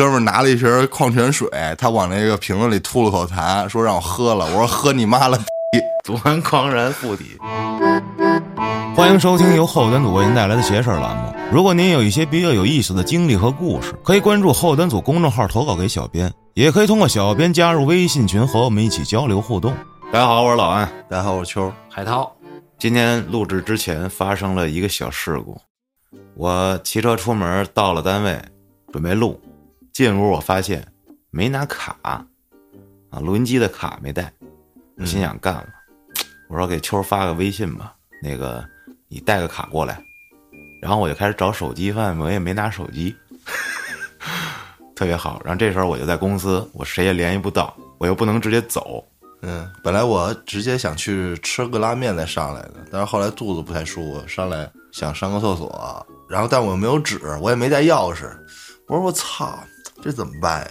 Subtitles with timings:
[0.00, 4.46] 哥们儿拿了一瓶矿泉水，他往那个瓶子里吐了口痰，说让我喝了。
[4.46, 5.44] 我说喝你妈了逼！
[6.02, 7.36] 读完狂人附体。
[8.96, 11.34] 欢迎收听由后端组为您带来的邪事儿栏目。
[11.52, 19.74] 如果您有一些比较有意思的经历和故事，可以关注后端组公众号投稿给小编，也可以通过小编加入微信群和我们一起交流互动。
[20.10, 20.90] 大家好，我是老安。
[21.10, 21.70] 大家好，我是秋。
[21.90, 22.32] 海涛，
[22.78, 25.60] 今天录制之前发生了一个小事故，
[26.34, 28.40] 我骑车出门到了单位，
[28.90, 29.38] 准备录，
[29.92, 30.86] 进屋我发现
[31.30, 32.24] 没拿卡，啊，
[33.20, 34.32] 录音机的卡没带，
[34.96, 35.66] 我心想干了，
[36.48, 38.64] 我说给秋儿发个微信吧，那个
[39.08, 40.02] 你带个卡过来，
[40.80, 43.14] 然后我就开始找手机，发现我也没拿手机，
[44.94, 45.40] 特别好。
[45.44, 49.04] 然后这时候我就在公司，我谁也联系不到，我又不能直接走，
[49.42, 58.30] 嗯，本来我直接想去吃个拉面再上来的，但是后来肚子不太舒服，上来想上个厕所，然后但我又没有纸，我也没带钥匙，
[58.86, 59.58] 我说我操，
[60.02, 60.70] 这怎么办呀？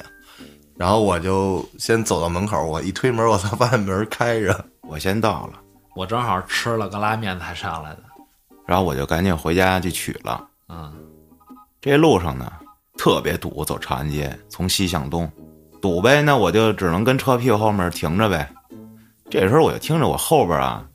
[0.78, 4.66] 然后我就先走到门口，我一推门，我才发现门开着。
[4.84, 5.60] 我先到了。
[5.96, 8.04] 我正好吃了个拉面才上来的。
[8.66, 10.48] 然后我就赶紧回家去取了。
[10.70, 10.94] 嗯，
[11.82, 12.52] 这路上呢
[12.98, 15.30] 特别堵，走长安街从西向东，
[15.82, 18.50] 堵呗，那我就只能跟车屁股后面停着呗。
[19.30, 20.86] 这时候我就听着我后边啊，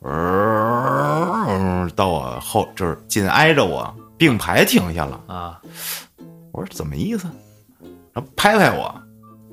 [0.00, 5.20] 呃，到我后就是紧挨着我并排停下了。
[5.26, 5.60] 啊，
[6.52, 7.28] 我说怎么意思？
[8.16, 9.02] 然后拍拍我，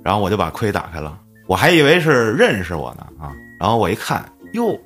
[0.01, 3.35] 然后我就把盔打开了，我还以为是认识我呢啊。
[3.59, 4.79] 然后我一看，哟，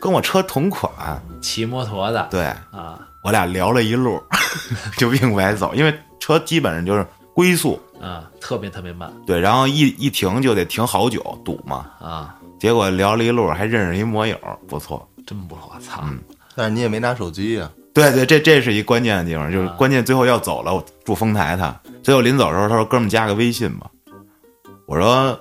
[0.00, 0.90] 跟我车同款，
[1.42, 2.26] 骑摩托的。
[2.30, 4.18] 对，啊，我俩聊了一路，
[4.96, 9.12] 就并排走，因为车基本上就是龟速，啊，特别特别慢。
[9.26, 11.84] 对，然后一一停就得停好久，堵嘛。
[12.00, 15.06] 啊，结果聊了一路，还认识一摩友，不错。
[15.26, 16.00] 真不错，操！
[16.04, 16.18] 嗯
[16.54, 23.86] 但是你也没拿手机呀、对对，这这是一关键的地方，就是关键最后要走了，我住丰台他，最后临走的时候他说：“哥们儿加个微信吧。”
[24.86, 25.38] 我说：“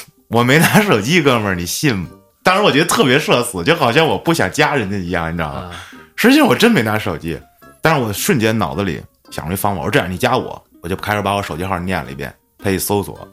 [0.28, 2.08] 我没拿手机，哥们儿，你信吗？”
[2.44, 5.60] 当时我觉得特别社死，就好像我不想加人家一样，你知道吗？
[5.60, 5.70] 啊，
[6.14, 7.40] 实际上我真没拿手机，
[7.80, 13.26] 但是我瞬间脑子里想出一方法，我说这样你加我，我就开始把我手机号念了一遍，他一搜索，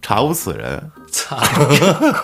[0.00, 1.36] 查无此人，操！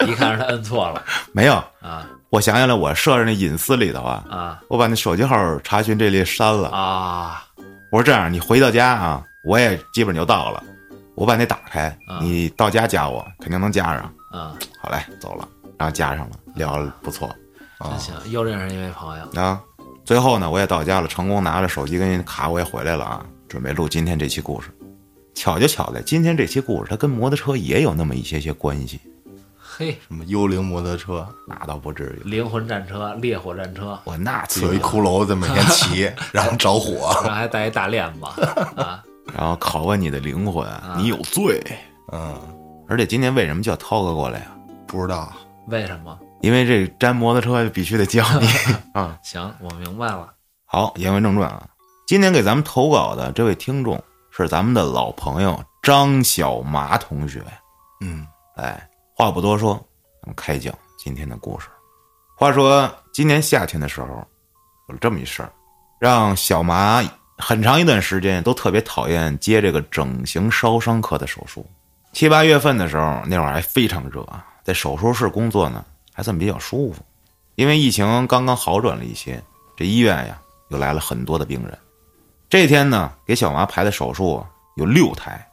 [0.07, 1.03] 一看是他摁错了。
[1.33, 1.55] 没有。
[1.81, 6.71] 啊我想起来，我设置那隐私里头啊，啊我把那手机号查询这列删了。
[6.71, 7.45] 啊！
[7.91, 10.65] 我说这样，你回到家啊，我也基本就到了，
[11.15, 14.11] 我把那打开，啊你到家加我，肯定能加上。
[14.33, 14.51] 嗯，
[14.81, 17.29] 好嘞，走了，然后加上了，聊了不错
[17.85, 19.25] 真行，又认识一位朋友。
[19.39, 19.61] 啊。
[20.03, 24.71] 最后呢，我也到家了，成功拿着手机跟卡我也回来了啊，准备录今天这期故事。
[25.35, 28.99] 巧就巧在今天这期故事，它跟摩托车也有那么一些些关系，
[29.83, 32.31] 嘿，什么幽灵摩托车，那倒不至于。
[32.31, 37.13] 灵魂战车、烈火战车，我那次有一骷髅在每天骑， 然后着火。
[37.25, 38.25] 然后还带一大链子。
[38.81, 39.03] 啊，
[39.37, 40.65] 然后拷问你的灵魂，
[40.97, 41.61] 你有罪。
[42.13, 42.41] 嗯，
[42.89, 44.47] 而且今天为什么叫涛哥过来呀、
[44.87, 45.33] 不知道。
[45.67, 46.17] 为什么？
[46.43, 48.47] 因为这粘摩托车必须得教你
[48.95, 49.19] 啊。
[49.25, 50.33] 行，我明白了。
[50.65, 51.67] 好，言归正传啊，
[52.07, 54.01] 今天给咱们投稿的这位听众
[54.31, 57.43] 是咱们的老朋友张小麻同学。
[58.01, 58.89] 嗯，哎，
[59.23, 59.75] 话不多说，
[60.21, 61.69] 咱们开讲今天的故事。
[62.35, 64.27] 话说今年夏天的时候，
[64.89, 65.53] 有这么一事儿，
[66.01, 67.01] 让小麻
[67.39, 71.65] 很长一段时间都特别讨厌接这个整形烧伤科的手术。
[72.13, 77.01] 七八月份的时候，那会儿还非常热啊，在手术室工作呢，还算比较舒服。
[77.55, 79.41] 因为疫情刚刚好转了一些，
[79.77, 80.37] 这医院呀
[80.71, 81.79] 又来了很多的病人。
[82.51, 84.45] 这天呢，给小麻排的手术
[84.75, 85.49] 有六台，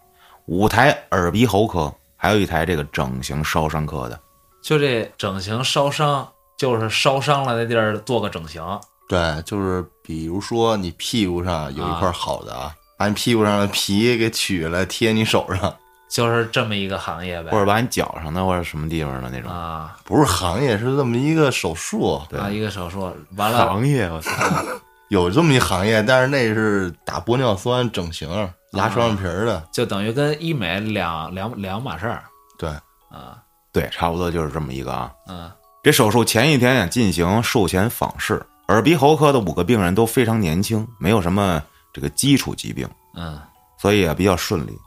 [0.48, 4.20] 五台耳鼻喉科，还有一台这个整形烧伤科的。
[4.62, 8.62] 就这整形烧伤，就是烧伤了那地儿做个整形。
[9.08, 15.74] 对，就是比如说你屁股上有一块好的啊，把你屁股上的皮给取了贴你手上，
[16.12, 17.52] 就是这么一个行业呗。
[17.52, 22.22] 或者把你脚上的或者什么地方的那种啊不是行业，是这么一个手术。
[22.30, 24.32] 对啊，一个手术完了，行业，我操！
[25.08, 28.30] 有这么一行业，但是那是打玻尿酸整形、
[28.72, 29.68] 拉双眼皮儿的。
[29.72, 32.24] 就等于跟医美两两两码事儿
[32.58, 32.70] 对，
[33.10, 33.42] 啊。
[33.72, 35.12] 对，差不多就是这么一个啊。
[35.28, 35.52] 嗯
[35.82, 41.64] 这手术前一天呀进行术前访视，耳鼻喉科的五个病人都非常年轻，没有什么
[41.94, 43.40] 这个基础疾病，嗯
[43.78, 44.78] 所以啊比较顺利。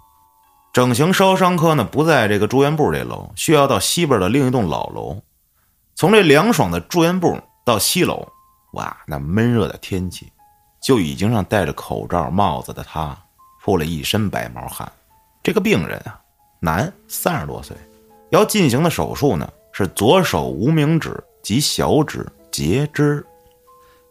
[0.73, 5.23] 整形烧伤科呢不在这个住院部这楼，需要到西边的另一栋老楼。
[5.95, 8.27] 从这凉爽的住院部到西楼，
[8.73, 10.31] 哇，那闷热的天气，
[10.83, 13.17] 就已经让戴着口罩、帽子的他
[13.63, 14.91] 出了一身白毛汗。
[15.43, 16.21] 这个病人啊，
[16.61, 17.77] 男，三十多岁，
[18.31, 23.25] 要进行的手术呢是左手无名指及小指截肢，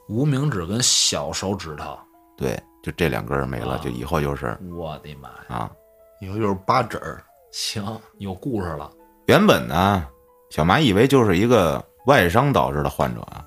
[0.07, 1.98] 无名指跟小手指头，
[2.38, 5.56] 对，就这两根儿没了，啊就以后就是我的妈呀！
[5.56, 5.71] 啊，
[6.19, 7.86] 以后就是八指儿，行，
[8.19, 8.89] 有故事了。
[9.27, 10.07] 原本呢，
[10.50, 13.45] 小麻以为就是一个外伤导致的患者啊。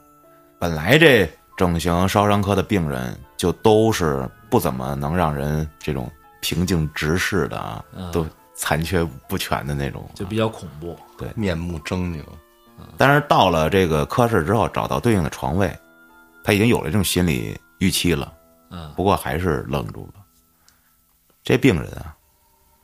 [0.59, 6.09] 本来这整形烧伤科的病人就都是不怎么能让人这种
[6.41, 8.25] 平静直视的啊，嗯都
[8.55, 10.09] 残缺不全的那种。
[10.15, 10.97] 就比较恐怖。
[11.19, 12.23] 对面目狰狞。
[12.97, 15.77] 但是到了这个科室之后，找到对应的床位，
[16.45, 18.33] 他已经有了这种心理预期了。
[18.71, 20.23] 嗯，不过还是愣住了。
[21.43, 22.15] 这病人啊，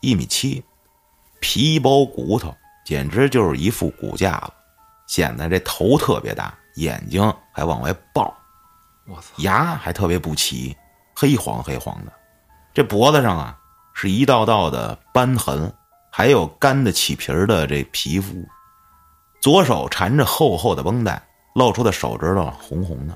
[0.01, 0.61] 一米七，
[1.39, 2.53] 皮包骨头，
[2.85, 4.53] 简直就是一副骨架了，
[5.07, 8.37] 显得这头特别大，眼睛还往外爆，
[9.07, 10.77] 我操，牙还特别不齐，
[11.21, 12.13] 黑黄黑黄的。
[12.73, 13.59] 这脖子上啊，
[13.93, 15.71] 是一道道的斑痕，
[16.11, 18.43] 还有干的起皮儿的这皮肤。
[19.39, 21.23] 左手缠着厚厚的绷带，
[21.55, 23.15] 露出的手指头红红的。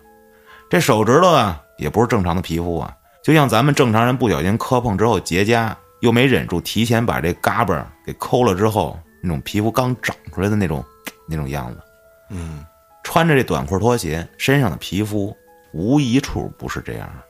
[0.68, 10.84] 这手指头啊，也不是正常的皮肤啊，就像咱们正常人不小心磕碰之后结痂，又没忍住提前把这嘎巴儿给抠了之后，那种皮肤刚长出来的那种
[11.26, 11.80] 那种样子。
[12.28, 12.62] 嗯，
[13.02, 15.34] 穿着这短裤拖鞋，身上的皮肤
[15.72, 17.24] 无一处不是这样的。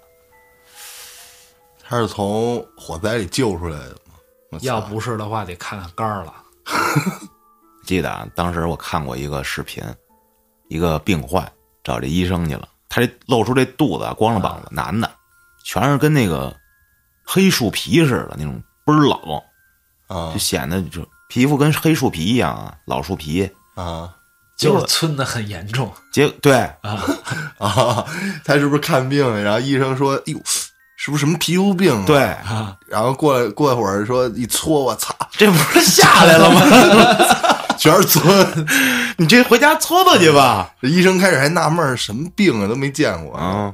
[1.86, 3.90] 他是从火灾里救出来的
[4.50, 4.58] 吗？
[4.62, 6.34] 要不是的话，得看看肝儿了。
[7.84, 9.84] 记得啊，当时我看过一个视频，
[10.69, 11.50] 一个病患
[11.82, 15.10] 找这医生去了，他这露出这肚子啊，光着膀子，男的，
[15.64, 16.56] 全是跟那个
[17.22, 19.42] 黑树皮似的那种倍儿老，
[20.06, 23.50] 啊就显得就皮肤跟黑树皮一样啊，老树皮。
[23.75, 24.14] 啊
[24.56, 27.02] 就是村的很严重结对，啊，
[27.58, 28.06] 啊！
[28.44, 29.42] 他是不是看病？
[29.42, 30.40] 然后医生说：“哎呦，
[30.96, 32.37] 是不是什么皮肤病、啊？”对，
[32.88, 36.61] 然后过了过一会儿说一搓，我操，这不是下来了吗？
[37.76, 38.23] 全是皴。
[39.17, 40.70] 你这回家搓搓去吧。
[40.81, 43.37] 这医生开始还纳闷儿，什么病啊，都没见过。
[43.37, 43.73] 啊，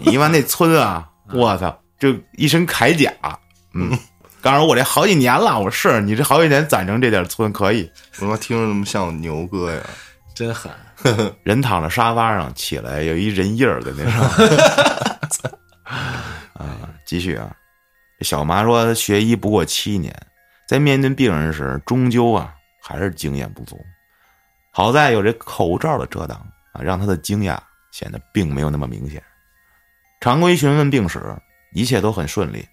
[0.00, 3.12] 你妈那村啊，我操，就一身铠甲，
[3.74, 3.96] 嗯，
[4.40, 7.88] 告诉我这好几年了，我说是你这好几年攒成这点村可以。
[8.16, 9.80] 我他妈听着怎么像我牛哥呀？
[10.34, 10.72] 真狠。
[11.44, 14.24] 人躺在沙发上起来，有一人印儿在那上。
[16.54, 17.54] 啊，继续啊，
[18.18, 20.14] 这小麻说学医不过七年，
[20.66, 23.78] 在面对病人时，终究啊还是经验不足。
[24.70, 26.38] 好在有这口罩的遮挡
[26.72, 27.58] 啊，让他的惊讶
[27.92, 29.22] 显得并没有那么明显。
[30.20, 31.20] 常规询问病史，
[31.72, 32.66] 一切都很顺利。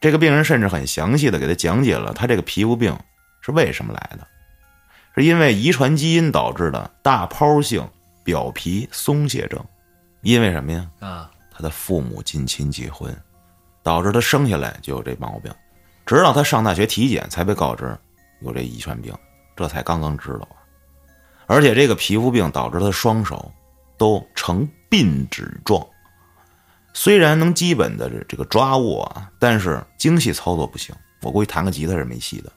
[0.00, 2.96] 这个病人甚至很详细的给他讲解了他这个皮肤病
[3.40, 4.26] 是为什么来的，
[5.14, 7.88] 是因为遗传基因导致的大泡性
[8.22, 9.64] 表皮松懈症。
[10.20, 10.90] 因为什么呀？
[11.00, 13.16] 啊，他的父母近亲结婚，
[13.88, 15.50] 导致他生下来就有这毛病，
[16.04, 17.98] 直到他上大学体检才被告知
[18.42, 19.14] 有这遗传病，
[19.56, 20.46] 这才刚刚知道。
[21.46, 23.50] 而且这个皮肤病导致他双手
[23.96, 25.82] 都呈鬓指状，
[26.92, 30.94] 虽然能基本的这个抓握啊，但是精细操作不行。
[31.22, 32.52] 我估计弹个吉他是没戏的。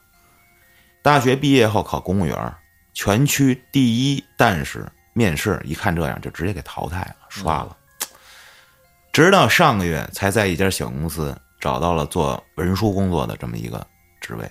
[1.00, 2.54] 大学毕业后考公务员，
[2.92, 7.74] 全区第一但是面试，一看这样就直接给淘汰了，刷了。
[9.12, 13.86] 直到上个月才在一家小公司找到了做文书工作的这么一个
[14.22, 14.50] 职位，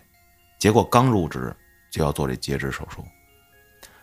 [0.60, 1.56] 结果刚入职
[1.90, 3.04] 就要做这截肢手术，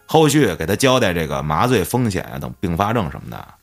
[0.04, 3.54] 后续给他交代这个麻醉风险啊等并发症什么的，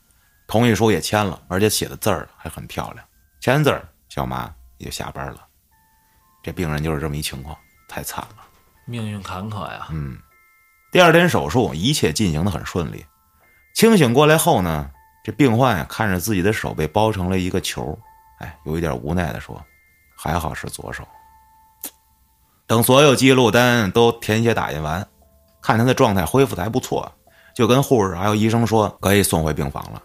[0.47, 3.05] 同意书也签了，而且写的字儿还很漂亮。
[3.41, 5.45] 签完字儿，小麻也就下班了。
[6.41, 7.57] 这病人就是这么一情况，
[7.89, 8.37] 太惨了。
[8.85, 9.87] 命运坎坷呀。
[9.91, 10.17] 嗯，
[10.93, 13.05] 第二天手术一切进行的很顺利。
[13.73, 14.89] 清醒过来后呢，
[15.25, 17.97] 这病患呀看着自己的手被包成了一个球，
[18.37, 19.59] 哎，有一点无奈的说
[20.15, 21.03] ：“还好是左手。”
[22.67, 25.07] 等所有记录单都填写打印完，
[25.63, 27.11] 看他的状态恢复的还不错，
[27.55, 29.99] 就跟护士还有医生说可以送回病房了。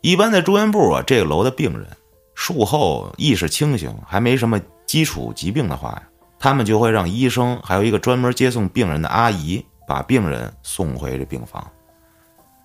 [0.00, 1.86] 一般在住院部啊，这个楼的病人
[2.34, 6.02] 术后意识清醒，还没什么基础疾病的话呀，
[6.38, 11.70] 他们就会让医生还有一个专门接送病人的阿姨把病人送回这病房。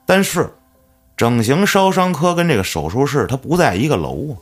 [0.05, 0.49] 但是，
[1.17, 4.35] 整形烧伤科跟这个手术室它不在一个楼啊，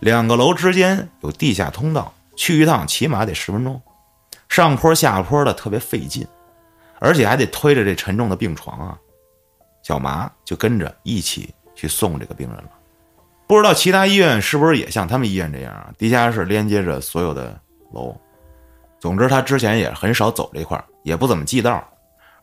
[0.00, 3.80] 两个楼之间有地下通道，去一趟起码得十分钟，
[4.48, 6.26] 上坡下坡的特别费劲，
[6.98, 8.98] 而且还得推着这沉重的病床啊。
[9.82, 12.70] 小麻就跟着一起去送这个病人了。
[13.46, 15.92] 不知道其他医院是不是也像他们医院这样啊？
[15.98, 17.58] 地下室连接着所有的
[17.92, 18.14] 楼。
[18.98, 21.86] 总之，他之前也很少走这块儿，也不怎么记道，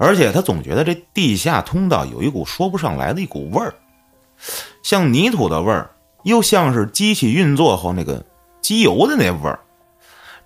[0.02, 3.72] 而且他总觉得这地下通道有一股说不上来的一股味儿，
[4.82, 5.92] 像泥土的味儿，
[6.24, 8.26] 又像是机器运作后那个
[8.62, 9.60] 机油的那味儿。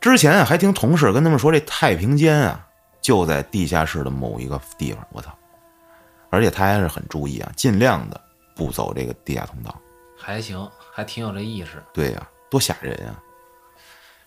[0.02, 2.68] 之前啊，还听同事跟他们说，这太平间啊
[3.00, 5.02] 就在地下室的某一个地方。
[5.14, 5.34] 我操！
[6.30, 8.20] 而且他还是很注意啊，尽量的
[8.58, 9.74] 不走这个地下通道。
[10.18, 11.82] 还行，还挺有这意识。
[11.94, 13.16] 对呀、多吓人呀、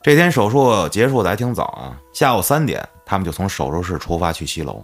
[0.01, 4.83] 这天手术结束的还挺早啊，下午三点，他们就从手术室出发去西楼。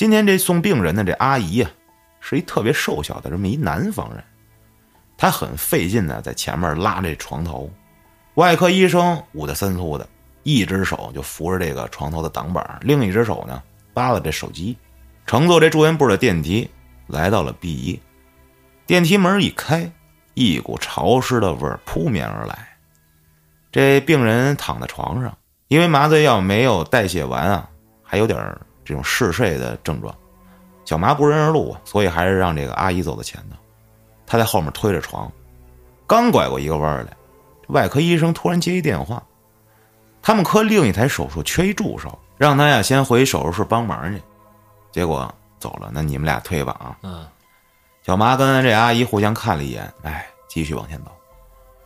[0.00, 1.70] 今天这送病人的这阿姨呀，
[2.20, 4.24] 是一特别瘦小的这么一南方人，
[5.18, 7.70] 她很费劲的在前面拉这床头，
[8.36, 10.08] 外科医生五大三粗的，
[10.42, 14.74] 一只手就扶着这个床头的挡板，另一只手呢扒拉这手机，
[15.26, 16.66] 乘坐这住院部的电梯
[17.06, 18.00] 来到了 B 一。
[18.86, 19.92] 电梯门一开，
[20.32, 22.70] 一股潮湿的味儿扑面而来。
[23.70, 25.36] 这病人躺在床上，
[25.68, 27.68] 因为麻醉药没有代谢完啊，
[28.02, 30.14] 还有点这种嗜睡的症状。
[30.84, 33.56] 小麻不认识路啊，所以还是让这个阿姨走在前头。
[34.26, 35.30] 她在后面推着床，
[36.06, 37.16] 刚拐过一个弯来，
[37.68, 39.22] 外科医生突然接一电话，
[40.20, 44.20] 他们科另一台手术缺一助手，让他呀先回手术室帮忙去。
[44.90, 46.96] 结果走了，那你们俩退吧啊。
[47.02, 47.24] 嗯，
[48.02, 51.12] 小麻跟这阿姨互相看了一眼，哎，继续往前走。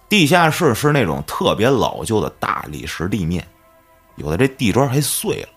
[0.08, 3.46] 地下室是那种特别老旧的大理石地面，
[4.16, 5.48] 有的这地砖还碎了。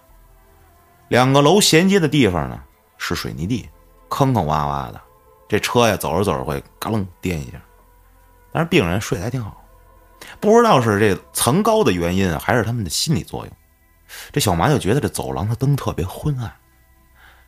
[1.10, 2.62] 两个楼衔接的地方呢
[2.98, 3.70] 是水泥地，
[4.10, 5.02] 坑坑洼洼的。
[5.48, 7.62] 这车呀走着走着会嘎楞颠一下，
[8.52, 9.64] 但是病人睡得还挺好，
[10.40, 13.54] 不知道是这层高的原因还是他们的心理作用。
[14.32, 16.54] 这小麻就觉得这走廊的灯特别昏暗。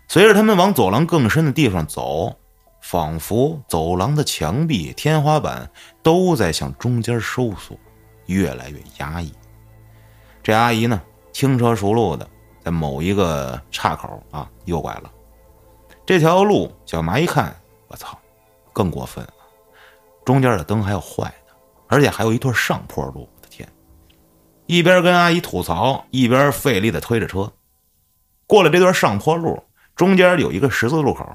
[0.07, 2.35] 随着他们往走廊更深的地方走。
[2.81, 5.69] 仿佛走廊的墙壁、天花板
[6.01, 7.77] 都在向中间收缩，
[8.27, 9.33] 越来越压抑。
[10.41, 11.01] 这阿姨呢，
[11.33, 12.25] 轻车熟路的
[12.69, 15.11] 在某一个岔口啊右拐了。
[16.05, 17.51] 这条路，小麻一看，
[17.87, 18.15] 我操，
[18.71, 19.33] 更过分了！
[20.23, 21.55] 中间的灯还有坏的，
[21.87, 23.21] 而且还有一段上坡路。
[23.21, 23.67] 我的天！
[24.67, 27.51] 一边跟阿姨吐槽，一边费力的推着车。
[28.45, 29.59] 过了这段上坡路，
[29.95, 31.27] 中间有一个十字路口。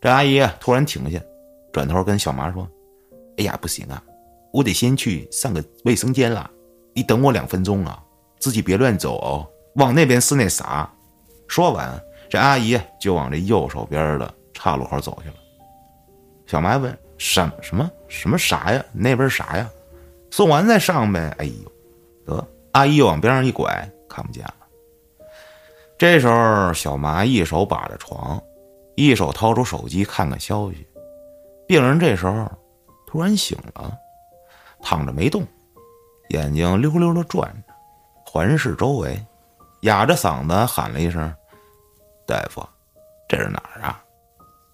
[0.00, 1.20] 这阿姨，突然停下，
[1.70, 2.66] 转头跟小麻说
[3.36, 4.02] ：“哎呀，不行啊，
[4.54, 6.50] 我得先去上个卫生间了，
[6.94, 8.02] 你等我两分钟啊，
[8.38, 10.90] 自己别乱走哦，往那边是那啥。”
[11.48, 15.34] 说完，这阿姨就往这右手边的岔路口走去了。
[16.46, 18.84] 小麻问：“什什么什么啥呀？
[18.92, 19.68] 那边啥呀？
[20.30, 21.52] 送完再上呗。”哎呦，
[22.24, 24.54] 得，阿姨又往边上一拐，看不见了。
[25.98, 28.42] 这时候，小麻一手把着床。
[28.94, 30.86] 一手掏出手机看看消息，
[31.66, 32.46] 病人这时候
[33.06, 33.96] 突然醒了，
[34.82, 35.42] 躺着没动，
[36.28, 37.72] 眼睛溜溜的转着，
[38.26, 39.18] 环视周围，
[39.82, 41.32] 哑着嗓子喊了一声
[42.26, 42.66] ：“大夫，
[43.28, 44.02] 这是哪儿啊？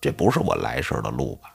[0.00, 1.54] 这不是我来时的路吧？”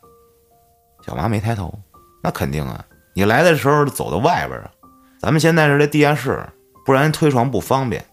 [1.06, 1.74] 小妈没抬头，
[2.22, 4.72] 那肯定啊，你来的时候走到外边啊，
[5.20, 6.48] 咱们现在是这地下室，
[6.86, 8.06] 不然推床不方便。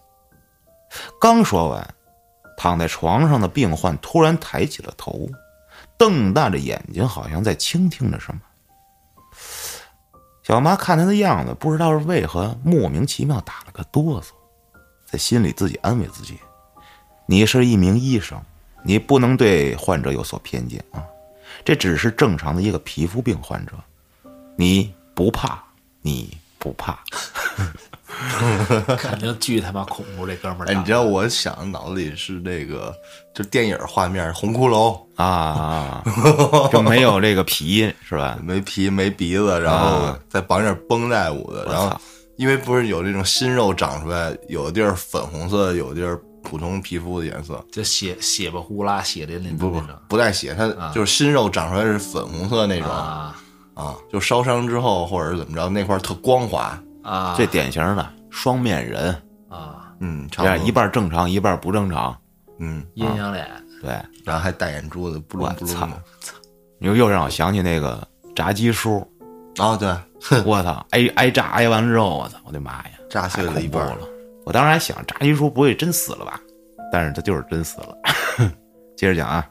[1.19, 1.95] 刚说完。
[2.57, 5.27] 躺在床上的病患突然抬起了头，
[5.97, 8.41] 瞪大着眼睛，好像在倾听着什么。
[10.43, 14.27] 小妈看他的样子，不知道是为何，莫名其妙打了个哆嗦，
[15.11, 16.37] 在心里自己安慰自己
[17.27, 18.41] ：“你是一名医生，
[18.83, 21.03] 你不能对患者有所偏见啊，
[21.65, 23.73] 这只是正常的一个皮肤病患者，
[24.55, 25.61] 你不怕，
[26.01, 26.97] 你不怕。
[28.97, 30.65] ”肯定巨他妈恐怖，这哥们儿。
[30.67, 32.93] 哎，你知道我想脑子里是那个，
[33.33, 36.03] 就电影画面，红骷髅啊，
[36.71, 38.37] 就没有这个皮是吧？
[38.43, 41.99] 没皮没鼻子，然后再绑点绷带捂的，然后
[42.41, 49.57] 因为不是有这种新肉长出来，有的地儿粉红色，有的地儿普通皮肤的颜色，就血血吧呼啦，血淋淋的。
[49.59, 52.89] 不不不带血，它就是新肉长出来是粉红色那种。
[52.89, 53.39] 啊。
[53.75, 56.75] 啊，就烧伤之后或者是怎么着，那块特光滑。
[57.03, 59.15] 啊，最典型的双面人。
[59.47, 62.17] 啊，嗯，这样一半正常，一半不正常，
[62.57, 63.47] 嗯，阴阳脸，
[63.83, 63.91] 对，
[64.25, 65.87] 然后还戴眼珠子，不我不操，
[66.79, 69.07] 又又让我想起那个炸鸡叔，
[69.57, 69.95] 啊，对，
[70.45, 73.99] 我操，挨挨炸挨完之后，我操，我的妈呀，炸碎了一半了。
[74.45, 76.39] 我当时还想，炸鸡叔不会真死了吧？
[76.91, 77.97] 但是他就是真死了。
[78.95, 79.47] 接着讲啊，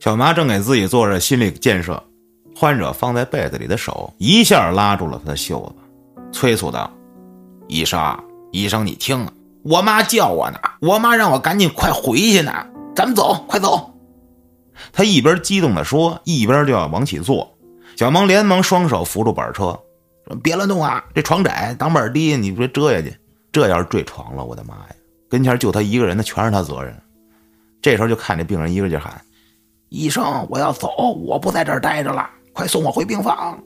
[0.00, 2.02] 小麻正给自己做着心理建设，
[2.56, 6.30] 患者放在被子里的手一下拉住了他的袖子。
[6.32, 6.90] 催促道
[7.68, 8.00] ：“医生，
[8.52, 9.26] 医生，你听，
[9.62, 13.90] 我妈叫我呢，我妈让我赶紧快回去呢，咱们走，快走。”
[14.92, 17.48] 他一边激动地说，一边就要往起坐。
[17.96, 19.84] 小萌连忙双手扶住板车，说
[20.42, 23.14] ：“别乱动啊，这床窄，挡板低，你别折下去。
[23.50, 24.88] 这要是坠床了，我的妈呀，
[25.28, 26.96] 跟前就他一个人，那全是他责任。”
[27.82, 29.20] 这时候就看这病人一个劲喊
[29.90, 30.88] ：“医生，我要走，
[31.26, 33.62] 我不在这儿待着了，快送我回病房。”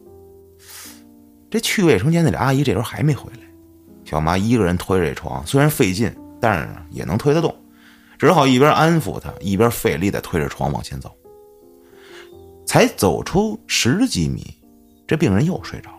[1.51, 3.41] 这去卫生间那俩阿姨这时候还没回来，
[4.05, 7.55] 小麻一个人推着这床，虽然费劲，但是也能推得动，
[8.19, 11.13] 只好一边安抚她，一边费力的推着床往前走。
[12.67, 14.43] 才走出十几米，
[15.07, 15.91] 这病人又睡着。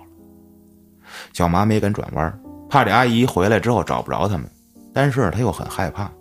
[1.38, 4.50] 小麻没敢转弯，怕这阿姨回来之后找不着他们，
[4.92, 6.12] 但是他又很害怕，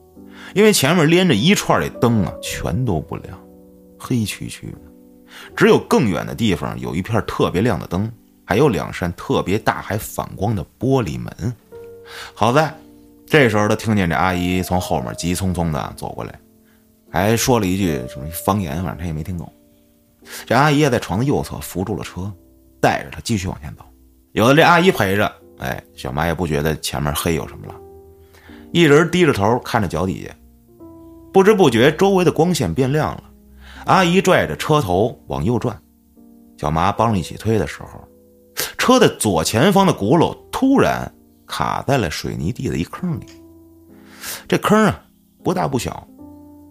[0.55, 3.41] 因为前面连着一串的灯啊，全都不亮，
[3.99, 4.79] 黑黢黢的，
[5.57, 8.13] 只有更远的地方有一片特别亮的灯，
[8.45, 11.51] 还有两扇特别大还反光的玻璃门。
[12.35, 12.77] 好在
[13.27, 16.39] 这时候他听见这阿姨从后面急匆匆的走过来，
[17.11, 19.51] 还说了一句什么方言，反正他也没听懂。
[20.45, 22.31] 这阿姨也在床的右侧扶住了车，
[22.83, 23.83] 带着他继续往前走。
[24.37, 27.75] 有了这阿姨陪着，哎，小麻也不觉得前面黑有什么了，
[28.71, 30.35] 一人低着头看着脚底下，
[31.33, 33.25] 不知不觉周围的光线变亮了。
[33.87, 35.75] 阿姨拽着车头往右转，
[36.59, 38.07] 小麻帮着一起推的时候，
[38.77, 41.11] 车的左前方的轱辘突然
[41.47, 43.25] 卡在了水泥地的一坑里。
[44.47, 45.03] 这坑啊
[45.43, 46.07] 不大不小，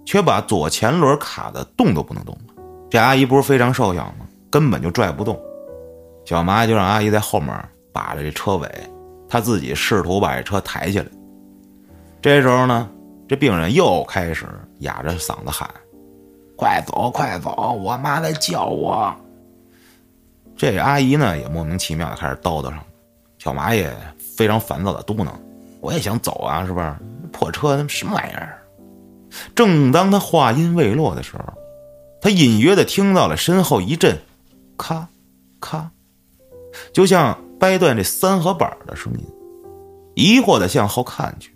[0.06, 2.54] 却把左前轮卡的动都不能动了。
[2.92, 4.28] 这阿姨不是非常瘦小吗？
[4.52, 5.36] 根本就拽不动。
[6.26, 7.54] 小麻就让阿姨在后面
[7.94, 8.70] 把着这车尾，
[9.30, 11.06] 他自己试图把这车抬起来。
[12.22, 12.90] 这时候呢，
[13.28, 14.48] 这病人又开始
[14.80, 15.70] 哑着嗓子喊
[16.58, 17.80] ：“快走，快走！
[17.84, 19.16] 我妈在叫我。”
[20.58, 22.80] 这阿姨呢也莫名其妙的开始叨叨上，
[23.38, 23.96] 小麻也
[24.36, 25.28] 非常烦躁的嘟囔
[25.80, 26.96] ：“我也想走啊，是不是？
[27.32, 28.58] 破车什么玩意儿？”
[29.54, 31.44] 正当他话音未落的时候，
[32.22, 34.18] 他隐约的听到了身后一阵
[34.78, 35.08] “咔，
[35.60, 35.92] 咔”，
[36.94, 39.26] 就像掰断这三合板的声音。
[40.16, 41.54] 疑惑的向后看去，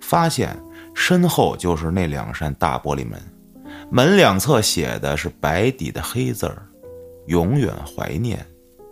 [0.00, 0.54] 发现
[0.94, 3.18] 身后就是那两扇大玻璃门，
[3.90, 6.66] 门两侧写的是白底的黑字儿
[7.28, 8.44] ：“永远怀念，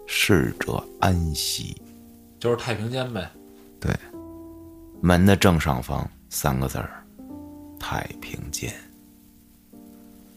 [0.06, 1.76] 逝者安息。”
[2.40, 3.30] 就是太平间呗。
[3.78, 3.94] 对，
[5.00, 7.04] 门的正上方三个字儿
[7.78, 8.72] ：“太平间。”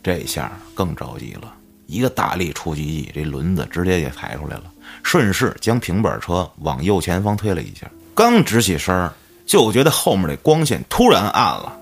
[0.04, 1.54] 这下更着急了，
[1.86, 7.90] 一个大力出击技，这轮子直接也抬出来了，顺势将平板车往右前方推了一下。
[8.14, 9.14] 刚直起身儿，
[9.46, 11.78] 就觉得后面的光线突然暗了，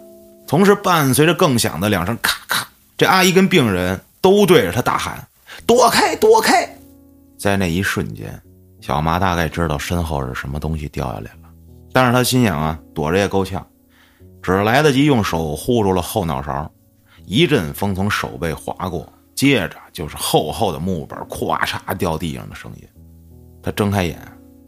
[0.48, 2.68] 同时伴随着更响的两声咔咔。
[2.98, 5.28] 这阿姨跟病人都对着他大喊
[5.66, 6.68] ：“躲开，躲开！”
[7.38, 8.42] 在那一瞬间，
[8.82, 11.50] 小马大概知道身后是什么东西掉下来了，
[11.94, 13.66] 但是他心想啊，躲着也够呛，
[14.42, 16.72] 只来得及用手护住了后脑勺。
[17.26, 22.88] 一阵风从手背划过，接着就是厚厚的木板咵嚓掉地上的声音。
[23.68, 24.18] 他睁开眼，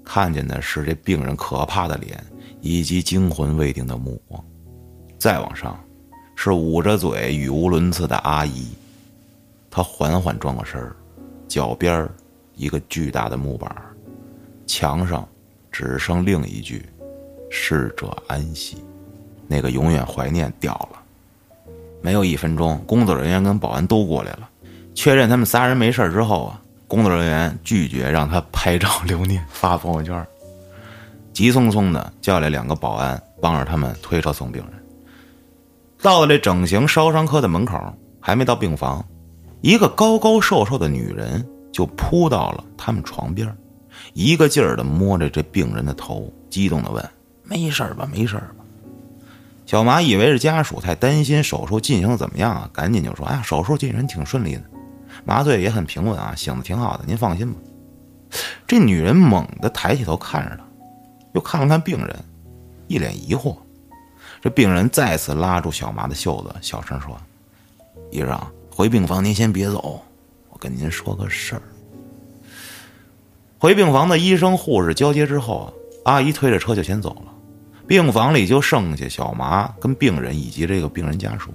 [0.04, 2.22] 看见的是这病人可怕的脸
[2.60, 4.44] 以及惊魂未定的目光。
[5.18, 5.80] 再往上，
[6.36, 8.68] 是捂着嘴、语无伦次的阿姨。
[9.72, 10.94] 他缓缓转过身儿，
[11.48, 12.10] 脚边
[12.58, 13.74] 一个巨大的木板，
[14.68, 15.26] 墙上
[15.72, 16.86] 只剩另一句
[17.50, 18.84] ：“逝者安息。”
[19.48, 21.02] 那个永远怀念掉了。
[22.02, 24.50] 没有一分钟，工作人员跟保安都过来了，
[24.94, 30.26] 确认他们仨人没事之后啊，工作人员拒绝让他拍照留念、发朋友圈，
[31.32, 34.74] 急匆匆的叫来两个保安帮着他们推车送病人。
[36.02, 37.80] 到了这整形烧伤科的门口，
[38.20, 39.06] 还没到病房，
[39.62, 43.56] 一个高高瘦瘦的女人就扑到了他们床边，
[44.14, 47.08] 一个劲儿的摸着这病人的头，激动的问
[47.46, 48.10] ：“没事吧？
[48.12, 48.56] 没事吧？”
[49.68, 54.64] 小马以为是家属，太担心手术进行的怎么样啊，赶紧就说：“哎呀，手术进行挺顺利的，
[55.26, 57.60] 麻醉也很平稳啊，醒的挺好的，您放心吧。”
[58.68, 60.64] 这女人猛地抬起头看着他，
[61.34, 62.16] 又看了看病人，
[62.88, 63.56] 一脸疑惑。
[64.42, 67.18] 这病人再次拉住小麻的袖子，小声说
[68.12, 70.02] ：“医生，回病房您先别走，
[70.50, 71.62] 我跟您说个事儿。”
[73.58, 75.74] 回病房的医生护士交接之后，
[76.06, 77.34] 阿姨推着车就先走了。
[77.88, 81.52] 病房里就剩下小麻跟病人以及这个病人家属。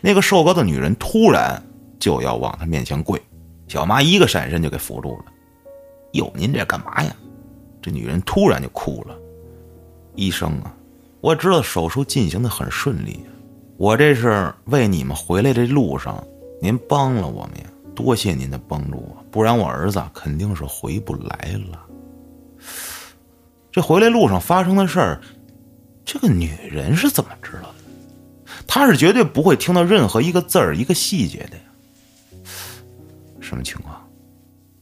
[0.00, 1.62] 那个瘦高的女人突然
[2.02, 3.22] 就要往他面前跪，
[3.68, 5.26] 小妈一个闪身就给扶住了。
[6.14, 7.14] 哟，您这干嘛呀？
[7.80, 9.16] 这女人突然就哭了。
[10.16, 10.74] 医生啊，
[11.20, 13.20] 我知道手术进行的很顺利，
[13.76, 16.20] 我这是为你们回来这路上
[16.60, 21.86] 您帮了我们呀，多谢您的帮助啊，不然我儿子肯定是回不来了。
[23.70, 25.20] 这回来路上发生的事儿。
[26.04, 27.74] 这个女人是怎么知道的？
[28.66, 31.62] 她是绝对不会听到任何一个字儿、一个细节的呀。
[33.52, 33.94] 什么情况？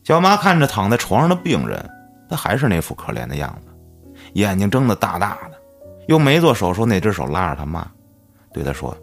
[0.05, 1.85] 小妈看着躺在床上的病人，
[2.29, 3.73] 他还是那副可怜的样子，
[4.35, 5.61] 眼睛睁得大大的，
[6.07, 7.85] 又没做手术，那只手拉着他妈，
[8.53, 8.97] 对他说：“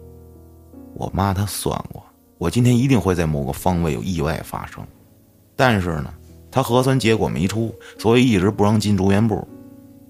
[0.96, 2.02] 我妈她算过，
[2.38, 4.82] 我今天一定会在某个方位有意外发生，
[5.54, 6.12] 但是呢，
[6.50, 9.46] 她核酸结果没出，所以一直不让进住院部。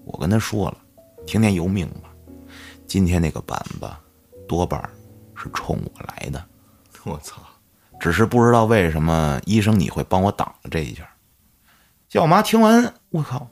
[0.05, 0.79] 我跟她说了。”
[1.27, 2.09] 听天由命吧，
[2.87, 3.87] 今天那个板子
[4.49, 4.83] 多半
[5.37, 6.43] 是冲我来的。
[7.05, 7.43] 我操！
[8.01, 11.09] 只是不知道为什么医生你会帮我挡了这一下。
[12.09, 13.47] 小麻听完，我靠，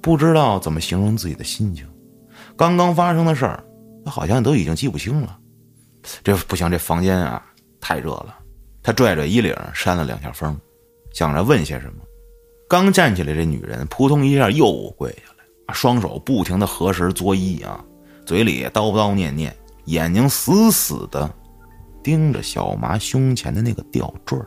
[0.00, 1.88] 不知道怎么形容自己的心情。
[2.56, 3.64] 刚刚发生的事儿，
[4.04, 5.38] 好像都已经记不清了。
[6.22, 7.44] 这不行，这房间啊
[7.80, 8.36] 太热了。
[8.82, 10.58] 他拽拽衣领，扇了两下风，
[11.12, 12.02] 想着问些什么。
[12.68, 17.82] 刚站起来，这女人扑通一下又跪下来，双手不停的合十作揖啊，
[18.26, 21.32] 嘴里叨叨念念，眼睛死死的
[22.04, 24.46] 盯着小麻胸前的那个吊坠儿。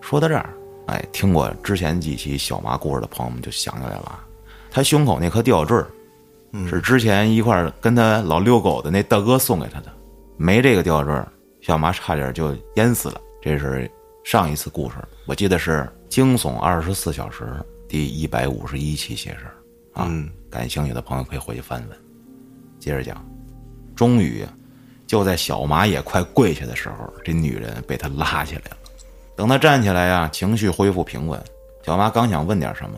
[0.00, 0.54] 说到这儿，
[0.86, 4.20] 哎，听过之前几期小麻故事的朋友们就想起来了，
[4.70, 5.86] 他胸口那颗吊坠儿，
[6.68, 9.90] 是之前一块跟他老遛狗的那大哥送给他的。
[10.36, 11.26] 没这个吊坠儿，
[11.60, 13.20] 小麻差点就淹死了。
[13.42, 13.90] 这是
[14.24, 17.44] 上一次故事，我记得是《惊悚二十四小时》
[17.88, 20.10] 第一百五十一期写事儿啊。
[20.50, 21.96] 感兴趣的朋友可以回去翻翻。
[22.78, 23.24] 接着讲，
[23.94, 24.44] 终于
[25.10, 28.76] 就在小麻也快跪下的时候，这女人被他拉起来了。
[29.34, 31.42] 等他站起来呀，情绪恢复平稳，
[31.84, 32.96] 小麻刚想问点什么，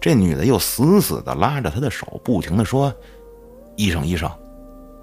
[0.00, 2.92] 这女的又死死的拉着他的手，不停的说
[3.78, 4.28] ：“医生，医生，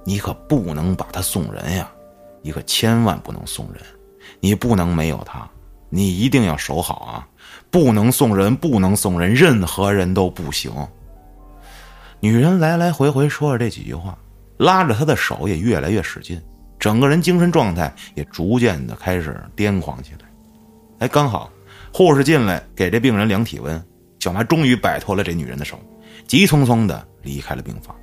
[0.03, 1.89] 你可不能把他送人呀，
[2.41, 3.81] 你可千万不能送人，
[4.41, 5.49] 你不能没有他，
[5.89, 7.27] 你一定要守好啊，
[7.71, 10.69] 不能送人，不能送人，任何人都不行。”
[12.19, 14.17] 女人来来回回说了这几句话，
[14.57, 16.41] 拉着他的手也越来越使劲，
[16.79, 20.19] 整个人精神状态也逐渐的开始癫狂起来。
[20.99, 21.51] 哎，刚好
[21.93, 23.83] 护士进来给这病人量体温，
[24.19, 25.79] 小麻终于摆脱了这女人的手，
[26.27, 27.95] 急匆匆的离开了病房。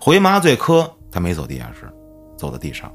[0.00, 1.92] 回麻醉科，他没走地下室，
[2.36, 2.92] 走到地上，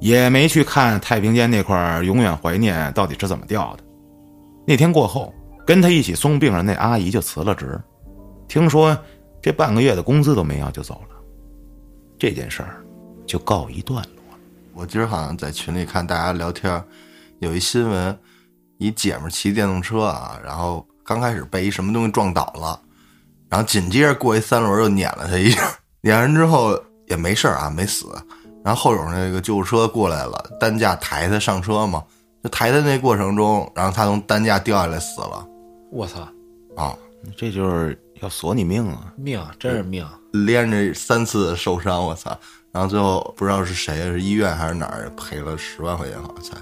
[0.00, 3.84] 也没去看太平间那块永远怀念到底是怎么掉的。
[4.66, 5.32] 那天过后，
[5.66, 7.80] 跟他一起送病人那阿姨就辞了职，
[8.48, 8.96] 听说
[9.40, 11.11] 这半个月的工资都没要就走了，
[12.22, 12.80] 这件事儿
[13.26, 14.38] 就告一段落了。
[14.74, 16.80] 我今儿好像在群里看大家聊天，
[17.40, 18.16] 有一新闻，
[18.78, 22.80] 一姐们儿骑电动车啊，然后刚开始被一什么东西撞倒了，
[23.48, 25.68] 然后紧接着过一三轮又碾了他一下，
[26.00, 28.06] 碾完之后也没事儿啊，没死。
[28.64, 32.04] 然后后有那个救护车过来了，担架抬他上车嘛，
[32.44, 35.44] 就抬他那过程中，然后他从担架掉下来死了
[35.90, 36.20] 我操，
[36.76, 36.96] 啊，
[37.36, 39.12] 这就是要索你命啊！
[39.16, 40.06] 命真是命！
[40.32, 42.36] 连着三次受伤，我操！
[42.72, 46.56] 然后最后不知道是谁，是医院还是哪儿赔了十万块钱，好像才。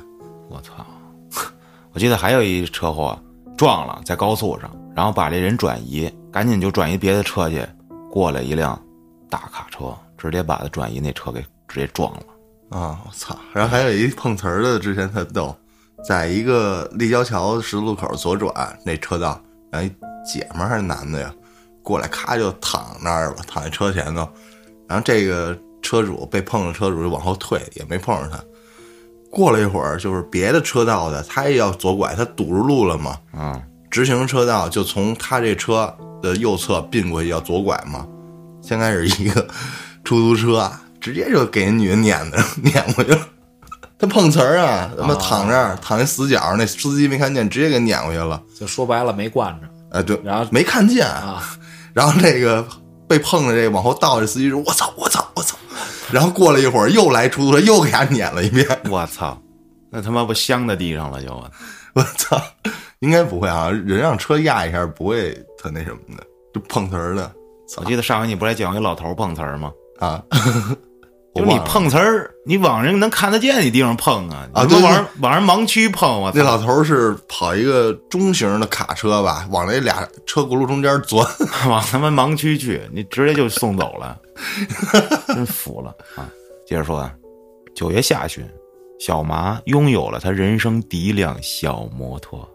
[0.48, 0.84] 我操！
[1.92, 3.18] 我记得还有一车祸
[3.56, 7.64] 撞了，在高速上，然后把这人转移，赶紧就转移别的车去。
[8.10, 8.80] 过来一辆
[9.28, 12.22] 大卡车，直接把他转移那车给直接撞了。
[12.70, 13.00] 啊！
[13.06, 13.36] 我操！
[13.52, 15.56] 然后还有一碰瓷儿的，之前特逗，
[16.04, 19.92] 在一个立交桥十字路口左转那车道，然后一
[20.24, 21.32] 姐们儿还是男的呀，
[21.82, 24.28] 过来咔就躺那儿了，躺在车前头，
[24.88, 28.38] 然后这个车主被碰的车主就往后退，也没碰上他。
[29.30, 38.06] 过了一会儿，就是别的车道的，他也要左拐，他堵住路了嘛，嗯，直行车道就从他这车的右侧并过去要左拐嘛，
[38.60, 39.46] 先开始一个
[40.04, 43.20] 出租车啊，直接就给人女的撵的撵过去了。
[43.98, 48.42] 他碰瓷儿啊，他妈躺这儿躺那死角，那司机没看见，直接给撵过去了。
[48.58, 49.68] 就说白了没惯着。
[49.90, 51.42] 哎，对，然后没看见，啊，
[51.92, 52.66] 然后这个
[53.08, 55.56] 被碰的这个往后倒，这司机说：“我操，我操，我操！”
[56.12, 58.66] 然后过了一会儿，又来出租车，又给他撵了一遍。
[58.90, 59.40] 我操！
[59.90, 61.32] 那他妈不镶在地上了就？
[61.94, 62.40] 我操，
[63.00, 66.24] 应该不会啊，人让车压一下不会特那什么的，
[66.54, 67.32] 就碰瓷儿的
[67.76, 69.72] 我记得上回你不是还讲一老头碰瓷儿吗？
[69.98, 70.22] 啊。
[71.32, 76.38] 就你碰瓷儿，你往人能看得见的地方碰啊，啊对你往人往人盲区碰，我操！
[76.38, 81.24] 那老头儿是跑一个中型的卡车吧，往那俩车轱辘中间钻。
[81.70, 84.18] 往他妈盲区去，你直接就送走了，
[85.28, 86.28] 真服了啊！
[86.66, 87.14] 接着说啊，
[87.76, 88.44] 九月下旬，
[88.98, 92.46] 小麻拥有了他人生第一辆小摩托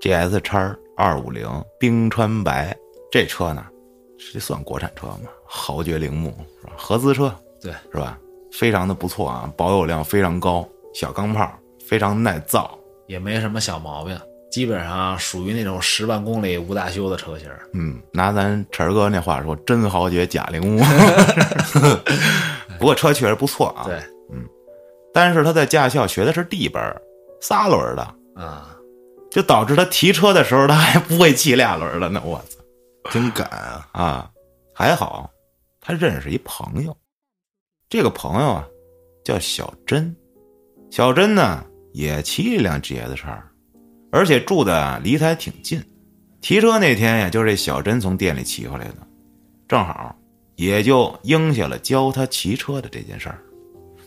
[0.00, 1.48] ，GS 叉二五零
[1.80, 2.76] 冰川白。
[3.10, 3.64] 这车呢，
[4.32, 5.20] 这算国产车吗？
[5.46, 6.72] 豪爵铃木是吧？
[6.76, 8.16] 合资车对，是吧？
[8.52, 11.50] 非常的不错啊，保有量非常高，小钢炮，
[11.88, 12.78] 非常耐造。
[13.08, 14.16] 也没什么小毛病，
[14.50, 17.66] 基本上属于那种十万公里无大修的车型儿。
[17.72, 20.84] 嗯，拿咱晨儿哥那话说，真豪爵假铃木。
[22.78, 23.84] 不过车确实不错啊。
[23.86, 23.96] 对，
[24.30, 24.44] 嗯
[25.12, 27.00] 但是他在驾校学的是 D 班儿，
[27.40, 28.02] 仨轮儿的，
[28.34, 28.76] 啊，
[29.30, 32.20] 就导致他提车的时候他还不会骑俩轮儿的呢。
[32.24, 32.60] 我操
[33.10, 33.88] 真敢啊！
[33.92, 34.30] 啊！
[34.74, 35.30] 还好
[35.80, 36.96] 他认识一朋友，
[37.88, 38.66] 这个朋友啊
[39.24, 40.14] 叫小珍，
[40.90, 43.44] 小珍呢也骑一辆 GS 叉，
[44.10, 45.82] 而且住的离他还挺近。
[46.40, 48.96] 提车那天呀，就是这小珍从店里骑回来的，
[49.68, 50.14] 正好
[50.56, 53.38] 也就应下了教他骑车的这件事儿。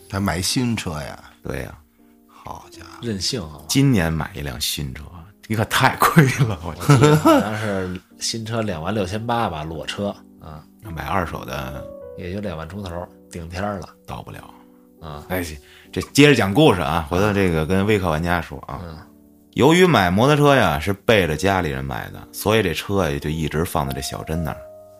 [0.08, 1.24] 他买新车呀？
[1.42, 1.78] 对呀、
[2.26, 2.88] 好家伙！
[2.90, 3.60] 啊任性啊？
[3.68, 5.02] 今年买一辆新车，
[5.46, 10.64] 你可太亏了，我我记得好像是新车两万六千八吧，裸车啊，
[10.94, 11.84] 买二手的
[12.16, 14.38] 也就两万出头，顶天儿了到不了。
[15.00, 15.24] 啊。
[15.28, 15.44] 哎，
[15.92, 18.96] 这接着讲故事啊，回头这个跟微客玩家说啊，嗯
[19.54, 24.56] 由于买摩托车呀是背着家里人买的，所以这车呀就一直放在这小珍那儿。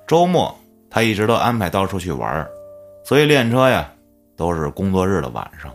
[0.07, 0.53] 周末
[0.91, 2.51] 他一直都安排到处去玩儿，
[3.05, 3.89] 所以练车呀
[4.37, 5.73] 都是工作日的晚上。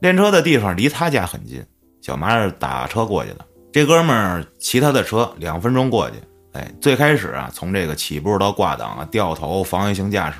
[0.00, 1.62] 练车的地方离他家很近，
[2.00, 3.44] 小麻是打车过去的。
[3.72, 6.16] 这哥们儿骑他的车两分钟过去。
[6.52, 10.38] 哎，最开始啊，从这个起步到挂档啊、掉头、防御性驾驶，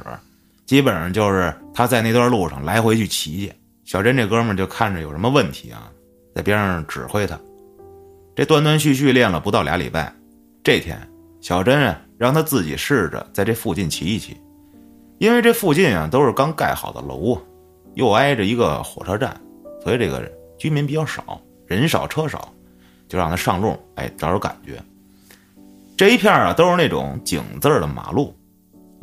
[0.66, 3.52] 基本上就是他在那段路上来回去骑去。
[3.84, 5.90] 小珍这哥们儿就看着有什么问题啊，
[6.34, 7.38] 在边上指挥他。
[8.34, 10.12] 这断断续续练了不到俩礼拜，
[10.62, 11.00] 这天
[11.40, 14.36] 小珍啊让他自己试着在这附近骑一骑，
[15.18, 17.40] 因为这附近啊都是刚盖好的楼，
[17.94, 19.40] 又挨着一个火车站，
[19.82, 22.52] 所以这个居民比较少，人少车少，
[23.08, 24.82] 就让他上路，哎，找找感觉。
[25.96, 28.35] 这一片啊都是那种井字儿的马路，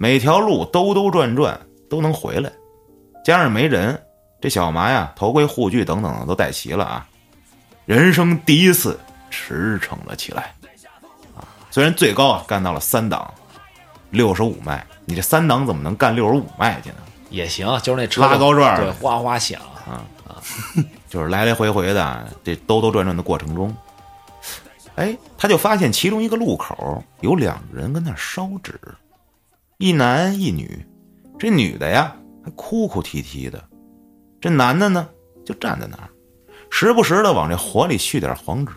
[0.03, 1.57] 每条路兜兜转转
[1.89, 2.51] 都能回来，
[3.23, 3.97] 加上没人，
[4.41, 7.07] 这小麻呀头盔、护具等等都带齐了啊，
[7.85, 10.53] 人生第一次驰骋了起来。
[11.37, 13.33] 啊，虽然最高啊干到了三档，
[14.09, 16.95] 六十五迈，你这三档怎么能干六十五迈去呢？
[17.29, 20.35] 也行，就是那车拉高转对，哗哗响啊啊。
[21.07, 23.73] 就是来来回回的这兜兜转转的过程中，
[24.95, 28.77] 哎，他就发现其中一个路口有两个人跟那烧纸，
[29.77, 30.85] 一男一女。
[31.39, 33.61] 这女的呀还哭哭啼啼的，
[34.39, 35.09] 这男的呢
[35.43, 36.09] 就站在那儿，
[36.69, 38.73] 时不时的往这火里续点黄纸。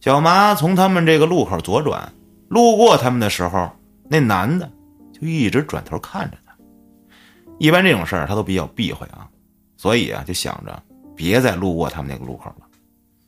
[0.00, 2.10] 小麻从他们这个路口左转，
[2.48, 3.70] 路过他们的时候，
[4.08, 4.70] 那男的
[5.12, 6.56] 就一直转头看着他。
[7.58, 9.28] 一般这种事儿他都比较避讳啊，
[9.76, 10.82] 所以啊就想着
[11.14, 12.66] 别再路过他们那个路口了。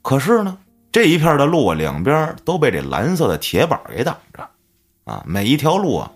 [0.00, 0.56] 可是呢，
[0.92, 4.48] 这一片的路啊，两边都被这蓝色的铁板给挡着，
[5.04, 6.10] 啊，每一条路啊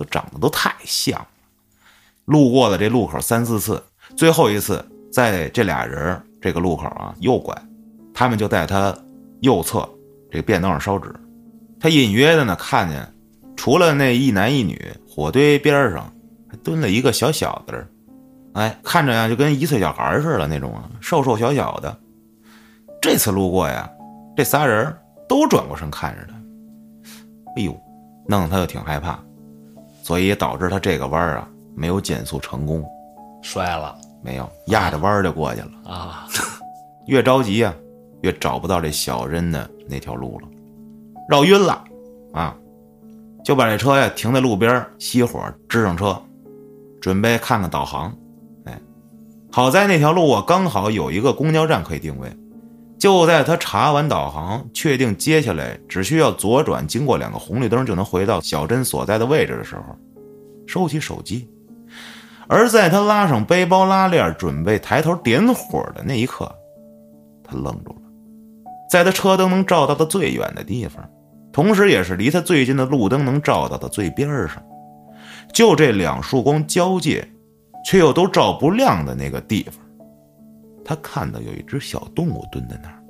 [0.00, 1.26] 都长得都太像了。
[2.24, 3.82] 路过了这路口三四次，
[4.16, 4.82] 最后一次
[5.12, 7.54] 在这俩人这个路口啊右拐，
[8.14, 8.96] 他们就在他
[9.40, 9.86] 右侧
[10.30, 11.14] 这个便道上烧纸。
[11.78, 13.06] 他隐约的呢看见，
[13.56, 16.10] 除了那一男一女，火堆边上
[16.48, 17.86] 还蹲了一个小小子儿，
[18.54, 21.94] 哎，看着呀就跟一岁小孩似的那种啊，瘦瘦小小的。
[23.02, 23.90] 这次路过呀，
[24.34, 24.96] 这仨人
[25.28, 26.34] 都转过身看着他，
[27.56, 27.78] 哎呦，
[28.28, 29.18] 弄得他就挺害怕，
[30.10, 32.84] 所以也导致他这个弯儿啊没有减速成功，
[33.42, 35.70] 摔了没有压着弯儿就过去了。
[35.84, 36.26] 啊！
[37.06, 37.72] 越着急呀、
[38.22, 40.48] 越找不到这小珍的那条路了，
[41.28, 41.84] 绕晕了
[42.32, 42.56] 啊，
[43.44, 46.20] 就把这车呀停在路边，熄火支上车，
[47.00, 48.12] 准备看看导航。
[48.64, 48.76] 哎，
[49.52, 52.28] 好在那条路啊刚好有一个公交站可以定位。
[53.00, 59.96] 就在他查完导航，确定接下来只需要左转，经过两个红绿灯就能回到小珍所在的位置的时候，
[60.66, 61.48] 收起手机。
[62.46, 66.54] 而在他拉上背包拉链，准备抬头点火的那一刻，
[67.42, 68.02] 他愣住了。
[68.90, 71.02] 在他车灯能照到的最远的地方，
[71.52, 74.62] 同时也是离他最近的路灯能照到的最边上，
[75.54, 77.26] 就这两束光交界，
[77.82, 79.82] 却又都照不亮的那个地方，
[80.90, 83.00] 他看到有一只小动物蹲在那儿。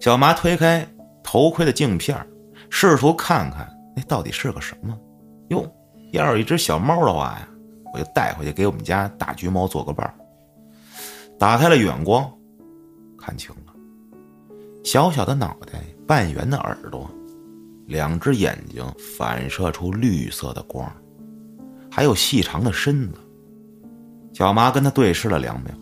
[0.00, 0.84] 小麻推开
[1.22, 2.18] 头盔的镜片，
[2.70, 4.98] 试图看看那到底是个什么。
[5.50, 5.64] 哟，
[6.10, 7.48] 要是一只小猫的话呀，
[7.94, 10.12] 我就带回去给我们家大橘猫做个伴儿。
[11.38, 12.28] 打开了远光，
[13.16, 13.72] 看清了，
[14.82, 17.08] 小小的脑袋，半圆的耳朵，
[17.86, 18.84] 两只眼睛
[19.16, 20.92] 反射出绿色的光，
[21.88, 23.18] 还有细长的身子。
[24.32, 25.72] 小麻跟他对视了两秒，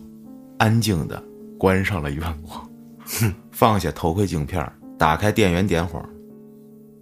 [0.59, 1.23] 安静的
[1.59, 2.69] 关上了远光，
[3.51, 4.65] 放下头盔镜片，
[4.97, 6.01] 打开电源点火。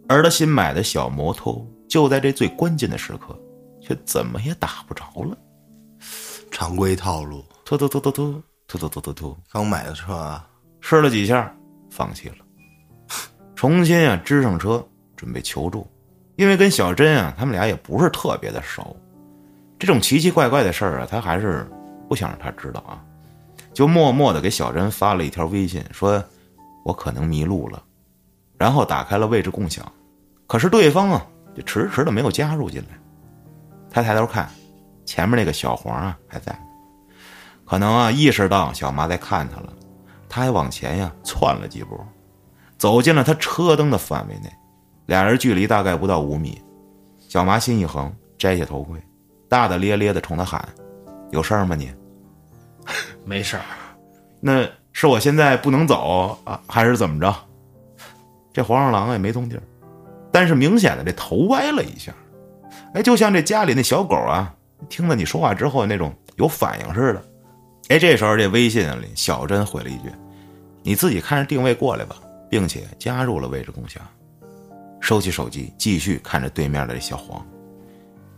[0.09, 3.39] 而他新买的小摩托就在这最关键的时刻，
[3.79, 5.37] 却怎么也打不着了。
[6.49, 10.49] 常规套路，突突突突突突突突突突，刚买的车啊，
[10.81, 11.55] 试了几下，
[11.91, 12.37] 放弃了，
[13.53, 14.83] 重新啊支上车，
[15.15, 15.85] 准备求助。
[16.35, 18.95] 因为跟小珍啊，他们俩也不是特别的熟，
[19.77, 21.69] 这种奇奇怪怪的事儿啊，他还是
[22.07, 23.03] 不想让他知道啊，
[23.77, 26.23] 就默默的给小珍发了一条微信，说
[26.83, 27.83] 我可能迷路了，
[28.57, 29.85] 然后打开了位置共享，
[30.47, 31.23] 可是对方啊，
[31.55, 32.97] 就迟迟的没有加入进来。
[33.87, 34.49] 他抬头看，
[35.05, 36.59] 前面那个小黄啊还在，
[37.65, 39.71] 可能啊意识到小麻在看他了，
[40.27, 42.03] 他还往前呀窜了几步，
[42.79, 44.51] 走进了他车灯的范围内，
[45.05, 46.59] 俩人距离大概不到五米。
[47.29, 48.99] 小麻心一横，摘下头盔，
[49.47, 50.67] 大大咧咧的冲他喊
[51.29, 51.91] ：“有事儿吗你？
[53.25, 53.63] 没事儿，
[54.39, 57.35] 那是我现在不能走啊，还是怎么着？”
[58.53, 59.63] 这黄鼠狼也没动静儿，
[60.31, 62.11] 但是明显的这头歪了一下，
[62.93, 64.53] 哎，就像这家里那小狗啊，
[64.89, 67.23] 听了你说话之后那种有反应似的。
[67.89, 70.11] 哎，这时候这微信里小珍回了一句
[70.83, 72.15] ：“你自己看着定位过来吧，
[72.49, 74.01] 并且加入了位置共享。”
[74.99, 77.45] 收起手机，继续看着对面的这小黄。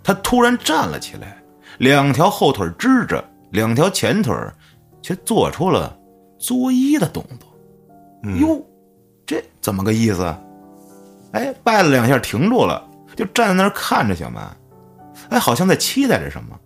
[0.04, 1.38] 他突然站了起来，
[1.78, 4.54] 两条后腿支着，两条前腿儿
[5.02, 5.98] 却做出了
[6.38, 7.50] 作揖的动作。
[8.40, 8.66] 哟，
[9.26, 10.24] 这怎么个意思？
[11.32, 12.84] 哎，拜了两下，停住了，
[13.16, 14.52] 就站在那儿看着小妈。
[15.30, 16.60] 哎，好像在期待着什么。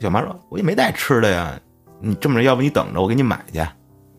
[0.00, 1.58] 小妈说：“我也没带吃的呀，
[2.00, 3.64] 你这么着，要不你等着，我给你买去。”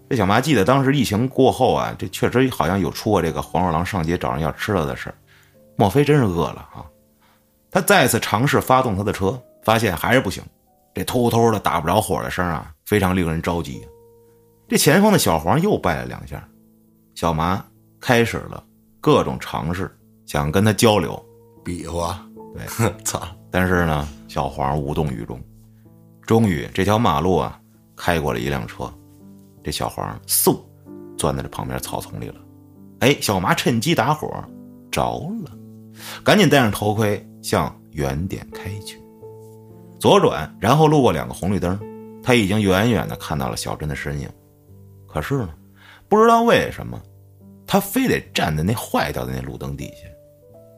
[0.10, 5.16] 这小妈记得当时疫情过后啊，这确实好像有出过这个黄鼠狼上街找人要吃的的事儿，
[5.76, 6.86] 莫非真是饿了啊？
[7.70, 10.44] 他再次尝试发动他的车，发现还是不行，
[10.94, 13.82] 这偷偷的打不着火的声啊，非常令人着急。
[14.68, 16.48] 这前方的小黄又拜了两下，
[17.16, 17.64] 小麻
[18.00, 18.64] 开始了
[19.02, 19.94] 各种尝试，
[20.26, 21.24] 想跟他交流，
[21.64, 22.26] 比划，
[22.56, 22.66] 对，
[23.04, 25.40] 操，但是呢，小黄无动于衷。
[26.22, 27.60] 终于，这条马路啊，
[27.98, 28.92] 开过了一辆车，
[29.62, 30.58] 这小黄嗖，
[31.18, 32.36] 钻在这旁边草丛里了。
[33.00, 34.28] 哎，小麻趁机打火，
[34.90, 35.52] 着了，
[36.24, 39.03] 赶紧戴上头盔，向原点开去。
[40.04, 41.80] 左转，然后路过两个红绿灯，
[42.22, 44.30] 他已经远远的看到了小珍的身影。
[45.08, 45.50] 可是呢，
[46.10, 47.02] 不知道为什么，
[47.66, 50.10] 他非得站在那坏掉的那路灯底下，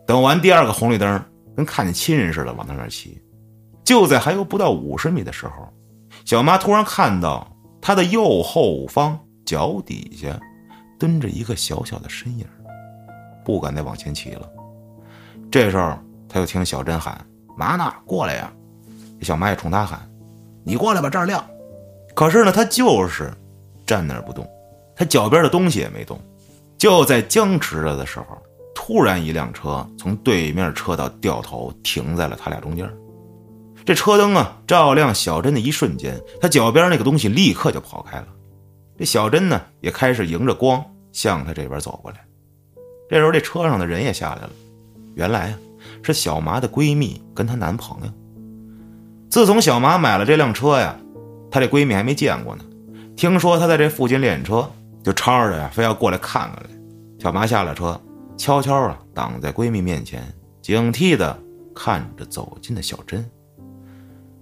[0.06, 1.20] 等完第二个红绿灯，
[1.56, 3.20] 跟看见亲人似的往他那儿骑。
[3.84, 5.74] 就在还有不到五十米的时候，
[6.24, 10.40] 小妈突然看到他的右后方脚底下
[11.00, 12.46] 蹲着一个小小的身影，
[13.44, 14.48] 不敢再往前骑了。
[15.50, 15.98] 这时候，
[16.30, 17.20] 他又听小珍喊
[17.58, 17.92] ：“妈呢？
[18.06, 18.54] 过来呀！”
[19.22, 20.00] 小麻也冲他喊
[20.64, 21.44] ：“你过来吧，这儿亮。”
[22.14, 23.32] 可是呢，他就是
[23.86, 24.48] 站那儿不动，
[24.96, 26.20] 他脚边的东西也没动。
[26.78, 28.38] 就在僵持着的时候，
[28.74, 32.90] 突然一辆车从对面车道掉头停在了他俩中间。
[33.86, 38.28] 这车灯啊，照亮小珍的一瞬间，他脚边那个东西立刻就跑开了。
[38.98, 42.18] 这小珍呢，也开始迎着光向他这边走过来。
[43.10, 44.50] 这时候，这车上的人也下来了。
[45.16, 45.58] 原来啊，
[46.02, 48.12] 是小麻的闺蜜跟她男朋友。
[49.36, 50.98] 自从小麻买了这辆车呀，
[51.52, 52.64] 她这闺蜜还没见过呢。
[53.18, 54.66] 听说她在这附近练车，
[55.04, 56.70] 就吵着呀，非要过来看看来。
[57.20, 58.00] 小麻下了车，
[58.38, 60.24] 悄悄啊挡在闺蜜面前，
[60.62, 61.38] 警惕的
[61.76, 63.30] 看着走近的小珍。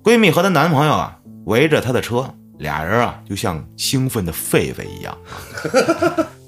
[0.04, 5.18] 闺蜜和她男朋友啊围着她的车，俩人啊就像兴奋的狒狒一样，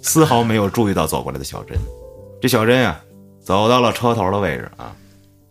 [0.04, 1.76] 丝毫没有注意到走过来的小珍。
[2.40, 2.96] 这小珍呀
[3.44, 4.96] 走到了车头的位置啊，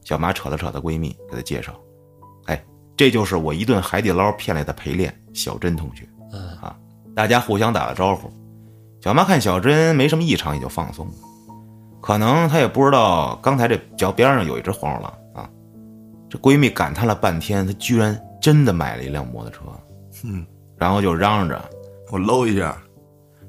[0.05, 1.75] 小马扯了扯她闺蜜，给她介绍：“，
[2.97, 6.77] 这就是我一顿海底捞骗来的陪练小珍同学。”嗯啊，
[7.15, 8.31] 大家互相打了招呼。
[9.01, 11.13] 小妈看小珍没什么异常，也就放松了。
[12.01, 15.51] 可能她也不知道刚才这脚边上有一只黄鼠狼啊。
[16.29, 19.61] 这闺蜜感叹了半天，她居然真的买了一辆摩托车，
[20.25, 20.45] 嗯，
[20.77, 21.63] 然后就嚷嚷着
[22.11, 22.77] 我搂一下，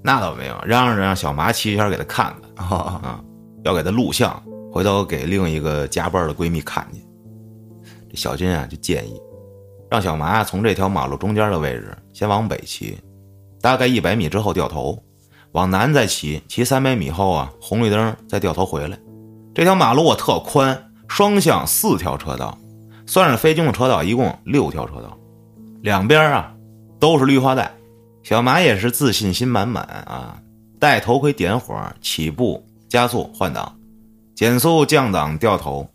[0.04, 3.24] 那倒没有，嚷嚷着让小麻骑一圈给她看看啊，啊，
[3.64, 7.02] 要给她录像，回头给另一个加班的闺蜜看见。
[8.10, 9.20] 这小金啊就建议，
[9.90, 12.98] 让小麻从这条马路中间的位置先往北骑，
[13.62, 15.02] 大概一百米之后掉头，
[15.52, 18.98] 往南再骑，骑三百米后啊红绿灯再掉头回来。
[19.54, 22.58] 这条马路啊特宽，双向四条车道，
[23.06, 25.18] 算上非机动车道，一共六条车道，
[25.82, 26.54] 两边啊
[27.00, 27.72] 都是绿化带。
[28.24, 30.42] 小麻也是自信心满满啊，
[30.80, 33.78] 戴头盔点火，起步加速换挡，
[34.36, 35.88] 减速降档掉头，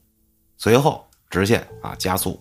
[0.56, 2.40] 随后直线啊加速。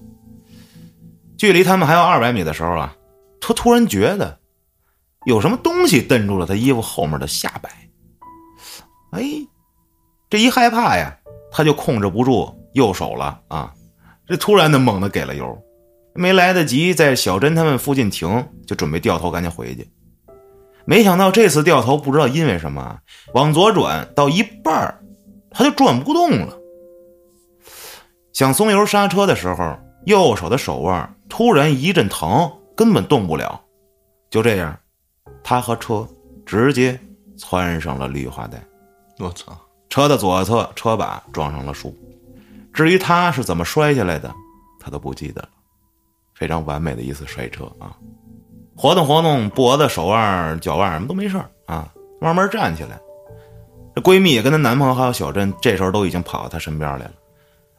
[1.40, 2.94] 距离他们还有二百米的时候啊，
[3.40, 4.38] 他突然觉得
[5.26, 7.70] 有什么东西蹬住了他衣服后面的下摆。
[9.12, 9.24] 哎，
[10.30, 11.18] 这一害怕呀，
[11.50, 13.74] 他就控制不住右手了啊！
[14.28, 15.58] 这突然的猛的给了油，
[16.14, 19.90] 没来得及在小珍他们附近停，就准备掉头赶紧回去。
[20.84, 23.00] 没想到这次掉头不知道因为什么，
[23.34, 25.00] 往左转到一半，
[25.52, 26.60] 他就转不动了。
[28.34, 33.62] 想松油刹车的时候，右手的手腕突然一阵疼，根本动不了。
[34.30, 34.78] 就这样，
[35.44, 36.06] 他和车
[36.46, 37.00] 直接
[37.38, 38.62] 窜上了绿化带。
[39.20, 39.58] 我操，
[39.90, 41.96] 车的左侧车把撞上了树，
[42.74, 44.34] 至于他是怎么摔下来的，
[44.80, 45.50] 他都不记得了。
[46.36, 47.96] 非常完美的一次摔车啊！
[48.78, 52.98] 活动活动脖子、手腕、脚腕什么都没事儿啊，慢慢站起来。
[53.94, 57.12] 这闺蜜也跟她男朋友还有小珍，这时候都已经跑到她身边来了，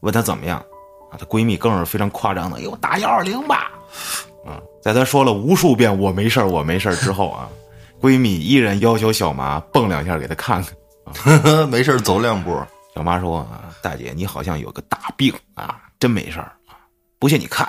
[0.01, 0.63] 问她怎么样
[1.11, 1.19] 啊？
[1.19, 3.73] 她闺蜜更是非常夸张的，给我打幺二零吧！
[4.47, 7.49] 啊，在她说了无数遍“我没事儿，我没事儿”之后啊，
[8.01, 11.67] 闺蜜依然要求小麻蹦两下给她看看。
[11.69, 12.57] 没事儿走两步。
[12.95, 16.75] 小妈说：“啊，大姐，你好像有个大病啊，真没事儿啊，
[17.19, 17.69] 不信你看。”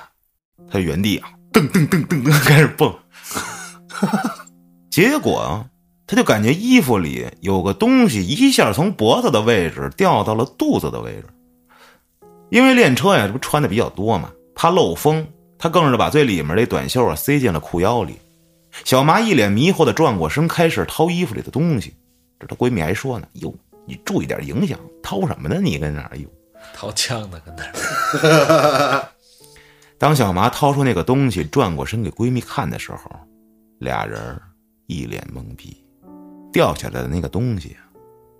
[0.70, 2.94] 她原地啊，噔噔噔噔噔开始蹦，
[4.90, 5.66] 结果啊，
[6.06, 11.26] 他就感觉衣服里有个东西一下从脖子的位置掉到了肚子的位置。
[12.52, 15.26] 因为练车呀，这不穿的比较多嘛，怕漏风，
[15.58, 18.18] 他更是把最里面这短袖啊塞进了裤腰里。
[18.84, 21.94] 小麻一脸迷惑的转过身，开始掏衣服里的东西。
[22.38, 23.54] 这她闺蜜还说呢：“哟，
[23.86, 25.62] 你注意点影响，掏什么呢？
[25.62, 26.28] 你跟那儿哟。”
[26.76, 29.08] 掏枪呢，跟那儿。
[29.96, 33.10] 当小麻掏出那个东西，转过身给闺蜜看的时候，
[33.78, 34.38] 俩人
[34.88, 35.74] 一脸懵逼。
[36.52, 37.74] 掉下来的那个东西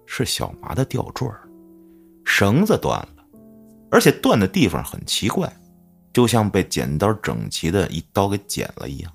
[0.04, 1.26] 是小麻的吊坠
[2.26, 3.21] 绳子断了，
[3.92, 5.52] 而且断的地方很奇怪，
[6.14, 9.12] 就像被剪刀整齐的一刀给剪了一样。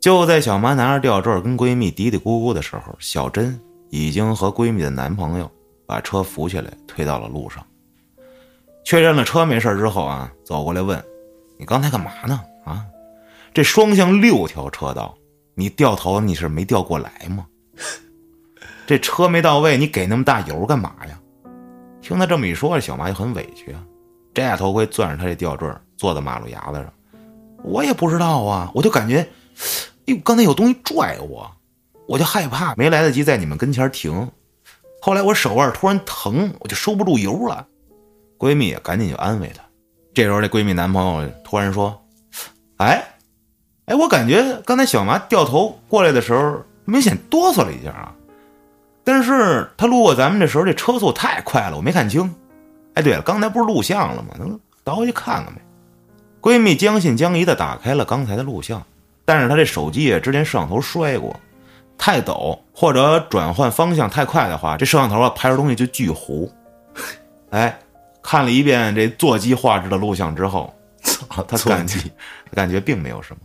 [0.00, 3.58] 就在小麻拿着吊坠跟闺蜜嘀嘀咕咕的时候，小珍
[3.90, 5.50] 已经和闺蜜的男朋友
[5.86, 7.64] 把车扶起来，推到了路上。
[8.84, 11.00] 确认了车没事之后啊，走过来问
[11.58, 12.40] ：“你刚才干嘛呢？
[12.64, 12.84] 啊，
[13.54, 15.16] 这双向六条车道，
[15.54, 17.46] 你掉头你是没掉过来吗？
[18.86, 21.20] 这车没到位，你给那么大油干嘛呀？”
[22.00, 23.82] 听他这么一说，小麻就很委屈啊，
[24.34, 26.92] 摘下头盔，攥着他这吊坠，坐在马路牙子上。
[27.64, 31.50] 我也不知道啊，我就感觉，哎呦，刚才有东西拽我，
[32.06, 34.30] 我就害怕，没来得及在你们跟前停。
[35.00, 37.66] 后来我手腕突然疼，我就收不住油了。
[38.38, 39.62] 闺蜜也赶紧就安慰她。
[40.14, 42.00] 这时候，这闺蜜男朋友突然说
[42.78, 43.04] ：“哎，
[43.86, 48.14] 哎，我感觉刚才小麻掉头过来的时候，明显哆嗦了一下啊。
[49.08, 52.30] 但是他路过咱们的时候，这车速太快了，我没看清。
[52.92, 54.34] 哎，对了，刚才不是录像了吗？
[54.38, 55.60] 能倒回去看看没？”
[56.42, 58.84] 闺蜜将信将疑的打开了刚才的录像，
[59.24, 61.34] 但是她这手机啊之前摄像头摔过，
[61.96, 66.52] 太陡或者转换方向太快的话，这摄像头啊拍出东西就巨糊。
[67.48, 67.78] 哎。
[68.20, 70.70] 看了一遍这座机画质的录像之后，
[71.02, 71.98] 操，他感觉
[72.52, 73.40] 感觉并没有什么。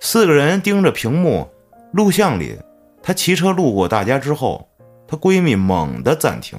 [0.00, 1.48] 四个人盯着屏幕，
[1.92, 2.58] 录像里，
[3.00, 4.67] 她骑车路过大家之后，
[5.08, 6.56] 她闺蜜猛地暂停。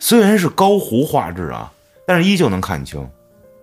[0.00, 1.72] 虽然是高糊画质啊，
[2.06, 3.08] 但是依旧能看清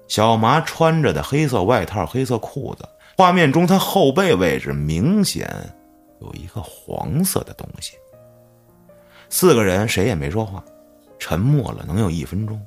[0.08, 2.88] 小麻穿着的黑色外套、黑色裤子。
[3.18, 5.50] 画面中，她后背位置明显
[6.22, 7.98] 有一个黄色的东西。
[9.30, 10.64] 四个人谁也没说话，
[11.18, 12.62] 沉默了能有一分钟。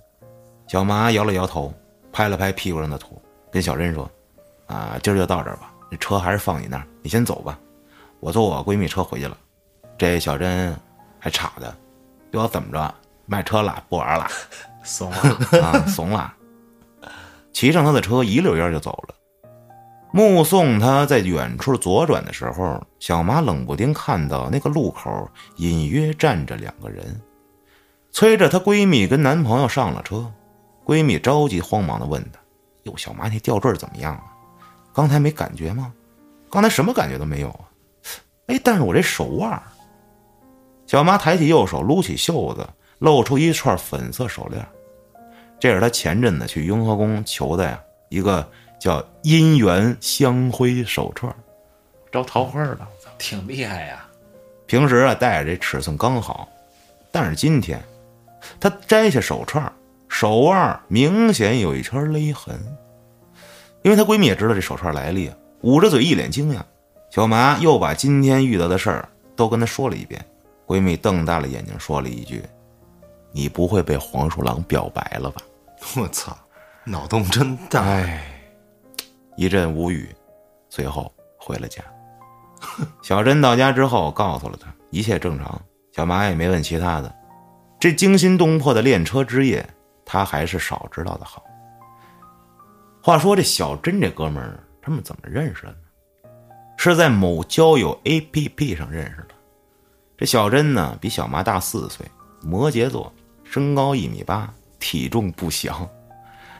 [0.67, 1.73] 小麻摇了摇头，
[2.13, 4.11] 拍了拍屁股上的土，跟小珍说
[4.67, 7.59] ：“啊，今儿就到这儿吧，这车还是放你那儿，你先走吧，
[8.19, 9.39] 我坐我闺蜜车回去了。”
[9.97, 10.77] 这小珍
[11.21, 11.77] 还吵的，
[12.33, 12.95] 要怎么着？
[13.27, 14.27] 卖车了，不玩 了，
[14.83, 16.35] 怂了啊，怂了。
[17.53, 19.15] 骑上他的车，一溜烟就走了。
[20.13, 27.21] 目送他在远处左转的时候，小马冷不丁看到那个路口隐约站着两个人，
[28.11, 30.33] 催着她闺蜜跟男朋友上了车。
[30.85, 32.41] 闺蜜着急慌忙的问她
[32.83, 34.25] ：“哟，小马那吊坠怎么样啊？
[34.93, 35.93] 刚才没感觉吗？
[36.51, 37.61] 刚才什么感觉都没有啊？
[38.49, 39.63] 哎，但是我这手腕……”
[40.91, 42.69] 小麻抬起右手，撸起袖子，
[42.99, 44.67] 露出一串粉色手链。
[45.61, 48.45] 这是她前阵子去雍和宫求的呀，一个
[48.81, 51.33] 叫“姻缘香灰手串”，
[52.11, 52.81] 招桃花的，
[53.19, 54.05] 挺厉害呀。
[54.67, 56.49] 平时啊戴着这尺寸刚好，
[57.13, 57.81] 但是今天，
[58.59, 59.73] 她摘下手串。
[60.09, 62.61] 手腕明显有一圈勒痕，
[63.83, 65.31] 因为她闺蜜也知道这手串来历，
[65.61, 66.59] 捂着嘴一脸惊讶。
[67.11, 70.21] 小麻又把今天遇到的事儿都跟她说了一遍，
[70.71, 72.45] 闺蜜瞪大了眼睛说了一句
[73.35, 75.43] ：“你不会被黄鼠狼表白了吧？
[75.99, 76.39] ”我操，
[76.85, 77.83] 脑洞真大！
[77.83, 78.23] 哎，
[79.37, 80.09] 一阵无语，
[80.69, 81.83] 随后回了家。
[83.03, 85.61] 小珍到家之后告诉了她一切正常，
[85.91, 87.13] 小麻也没问其他的。
[87.81, 89.69] 这惊心动魄的练车之夜。
[90.05, 91.45] 他还是少知道的好。
[93.01, 95.77] 话说这小珍这哥们儿，他们怎么认识的呢？
[96.77, 99.35] 是在某交友 APP 上认识的。
[100.21, 102.05] 这小珍呢，比小麻大四岁，
[102.43, 103.11] 摩羯座，
[103.43, 105.89] 身高一米八，体重不详。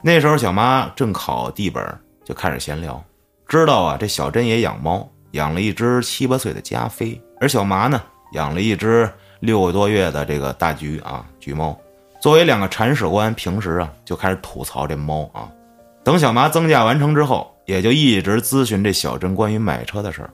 [0.01, 1.85] 那时候小麻正考地本，
[2.25, 3.05] 就开始闲聊，
[3.47, 8.03] 知道啊，这小珍也养猫，养了一只七八岁的加菲，而小麻呢，
[8.33, 9.07] 养了一只
[9.41, 11.79] 六个多月的这个大橘啊，橘猫。
[12.19, 15.53] 作为两个铲屎官，平时啊就开始吐槽这猫啊。
[16.03, 20.31] 等小麻增驾完成之后，也就一直咨询这小珍关于买车的事儿。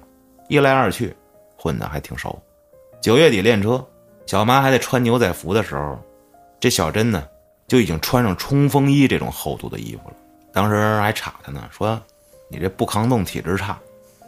[0.48, 1.12] 一来二去，
[1.56, 2.40] 混得还挺熟。
[3.06, 3.86] 九月底练车，
[4.26, 5.96] 小麻还在穿牛仔服的时候，
[6.58, 7.22] 这小珍呢
[7.68, 10.16] 就已经穿上冲锋衣这种厚度的衣服了。
[10.52, 12.02] 当时还插他呢，说
[12.50, 13.78] 你这不抗冻体质差，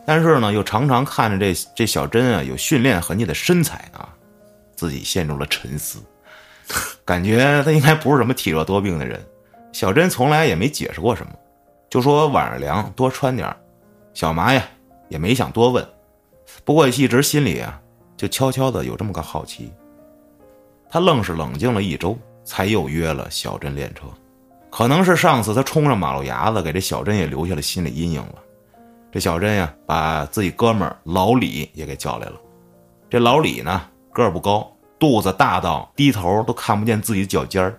[0.06, 4.14] 但是呢又常常看着这这小珍啊有训练痕迹的身材啊。
[4.76, 5.98] 自己陷入了沉思，
[7.04, 9.20] 感觉他应该不是什么体弱多病的人。
[9.72, 11.32] 小珍从来也没解释过什么，
[11.90, 13.52] 就说晚上凉多穿点
[14.14, 14.64] 小麻呀
[15.08, 15.84] 也没想多问，
[16.64, 17.82] 不过一直心里啊
[18.18, 19.72] 就悄悄的有这么个好奇。
[20.90, 24.06] 他愣是冷静了一周，才又约了小珍练车。
[24.70, 28.34] 可能是上次他冲上马路牙子，给这小珍也留下了心理阴影了。
[29.10, 32.34] 这小珍呀，把自己哥们老李也给叫来了。
[33.08, 33.80] 这老李呢，
[34.12, 37.78] 个儿不高，肚子大到低头都看不见自己的脚尖儿，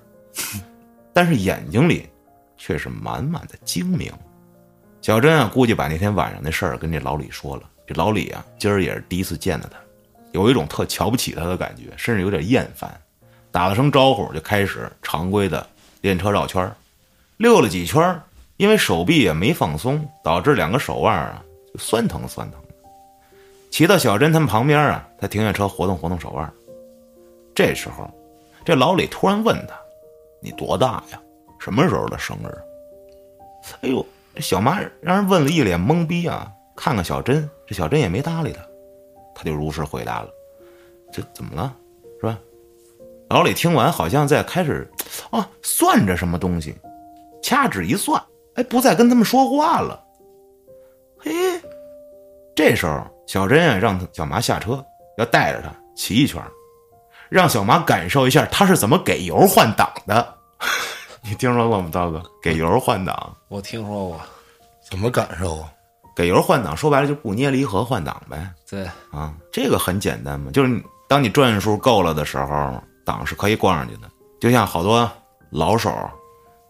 [1.13, 2.07] 但是眼睛里
[2.57, 4.11] 却是满满的精明。
[5.01, 7.63] 小珍啊，估计把那天晚上的事儿跟这老李说了。
[7.85, 9.77] 这老李啊，今儿也是第一次见到他，
[10.31, 12.89] 有一种特瞧不起他的感觉，甚至有点厌烦。
[13.51, 15.65] 打了声招呼，就开始常规的
[16.01, 16.75] 练车绕圈儿。
[17.37, 18.21] 溜了几圈，
[18.57, 22.59] 因为手臂也没放松，导致两个手腕啊就酸疼酸疼。
[23.71, 26.51] 骑到小珍他们旁边啊，他停下车活动活动手腕。
[27.55, 28.09] 这时候，
[28.63, 29.73] 这老李突然问他
[30.41, 31.19] ：“你多大呀？
[31.59, 32.57] 什么时候的生日？”
[33.81, 34.05] 哎呦，
[34.35, 36.51] 这小妈让人问了一脸懵逼啊！
[36.75, 38.61] 看看小珍，这小珍也没搭理他，
[39.39, 40.29] 他就如实回答了
[41.13, 41.73] ：“这怎么了？
[42.19, 42.37] 是吧？”
[43.31, 44.85] 老李听完，好像在开始
[45.31, 46.75] 啊算着什么东西。
[47.41, 48.21] 掐指一算，
[48.55, 50.03] 哎，不再跟他们说话了。
[51.17, 51.31] 嘿，
[52.53, 54.83] 这时候小珍啊，让小麻下车，
[55.17, 56.43] 要带着他骑一圈，
[57.29, 60.35] 让小麻感受一下他是怎么给油换挡的。
[61.23, 62.21] 你听说过吗，刀哥？
[62.43, 64.19] 给油换挡，我听说过。
[64.81, 65.71] 怎么感受啊？
[66.19, 68.45] 给油换挡，说白了就不捏离合换挡呗。
[68.69, 74.01] 对啊，这个很简单嘛，就是当你转数够了的时候，档是可以挂上去的。
[74.37, 75.09] 就像好多
[75.49, 75.89] 老手。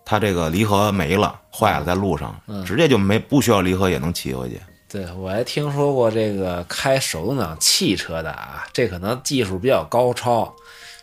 [0.06, 4.60] 他这个离合没了，坏了，在路上，直接就没不需要离合也能骑回去。
[4.88, 10.52] 对，我还听说过这个开手动挡汽车的啊，这可能技术比较高超，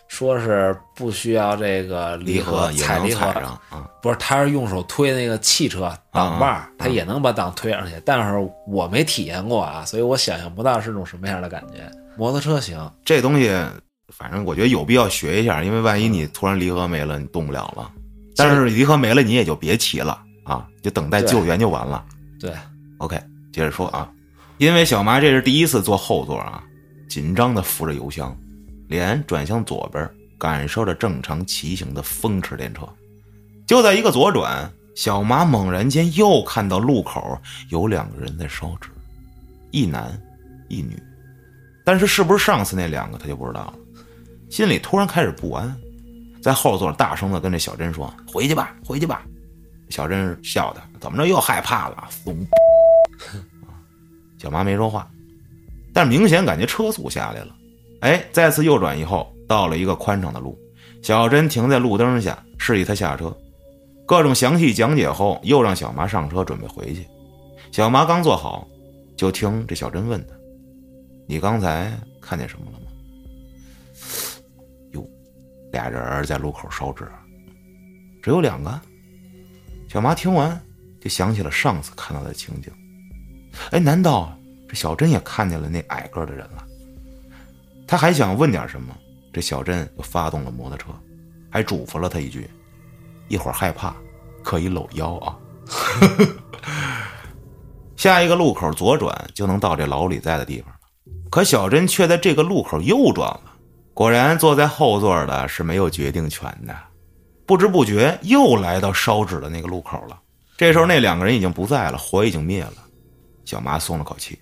[0.07, 7.93] 说是不需要这个离合踩离合上啊，不是，他是用手推那个汽车挡把，他也能把档推上去。
[8.05, 11.89] 但是我没体验过啊，所以我想象不到是种什么样的感觉。
[12.17, 13.51] 摩托车行，这东西
[14.15, 17.91] 反正我觉得有必要学一下，因为万一你突然离合没了，你动不了了。
[18.35, 22.03] 但是离合没了，你也就别骑了啊，就等待救援就完了。
[22.39, 22.53] 对
[22.99, 23.19] ，OK，
[23.51, 24.09] 接着说啊，
[24.57, 26.63] 因为小麻这是第一次坐后座啊，
[27.09, 28.35] 紧张的扶着油箱，
[28.87, 32.87] 脸转向左边，感受着正常骑行的风驰电掣。
[33.65, 37.37] 就在一个左转，小麻猛然间又看到路口
[37.69, 38.89] 有两个人在烧纸，
[39.71, 40.19] 一男
[40.69, 40.97] 一女，
[41.83, 43.73] 但是是不是上次那两个他就不知道了，
[44.49, 45.75] 心里突然开始不安。
[46.41, 49.25] 在后座大声的跟这小珍说：“回去吧，回去吧。”
[49.89, 52.37] 小珍笑他：“怎么着又害怕了？”怂。
[54.39, 55.09] 小妈没说话，
[55.91, 57.53] 但明显感觉车速下来了。
[58.01, 60.57] 哎，再次右转以后，到了一个宽敞的路，
[61.01, 63.35] 小珍停在路灯下，示意他下车。
[64.05, 67.05] 各种详细讲解后，又让小麻上车准备回去。
[67.71, 68.67] 小麻刚坐好，
[69.17, 70.33] 就听这小珍问他
[71.27, 71.91] ：“你刚才
[72.21, 72.85] 看见什么了吗？”
[74.93, 75.05] 哟
[75.71, 77.05] 俩人在路口烧纸，
[78.21, 78.79] 只有两个。
[79.89, 80.57] 小麻听完，
[81.01, 82.71] 就想起了上次看到的情景。
[83.71, 84.37] 哎，难道
[84.69, 86.65] 这小珍也看见了那矮个的人了？
[87.87, 88.93] 他还想问点什么，
[89.31, 90.87] 这小珍就发动了摩托车，
[91.49, 92.49] 还嘱咐了他一句
[93.29, 93.95] ：“一会儿害怕
[94.43, 95.37] 可以搂腰啊。
[97.95, 100.77] ”下一个路口左转就能到这老李在的地方了，
[101.31, 103.53] 可小珍却在这个路口右转了。
[103.93, 106.77] 果然，坐在后座的是没有决定权的，
[107.47, 110.19] 不知不觉又来到烧纸的那个路口了。
[110.55, 112.73] 这时候，那两个人已经不在了，火已经灭了。
[113.45, 114.37] 小麻松了口气，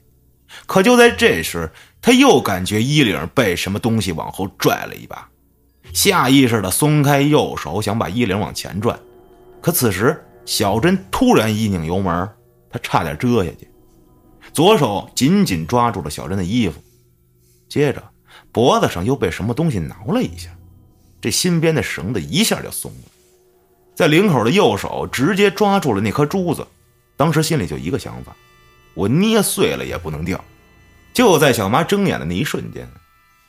[0.65, 5.29] 可就在这时，他又感觉衣领被什么东西往后拽了一把，
[5.93, 8.97] 下意识的松开右手，想把衣领往前拽。
[9.61, 12.29] 可此时，小珍突然一拧油门，
[12.69, 13.67] 他差点折下去，
[14.53, 16.81] 左手紧紧抓住了小珍的衣服，
[17.69, 18.03] 接着。
[18.51, 20.49] 脖子上又被什么东西挠了一下，
[21.19, 23.11] 这新编的绳子一下就松了。
[23.93, 26.65] 在领口的右手直接抓住了那颗珠子，
[27.17, 28.33] 当时心里就一个想法：
[28.95, 30.43] 我捏碎了也不能掉。
[31.13, 32.89] 就在小妈睁眼的那一瞬间，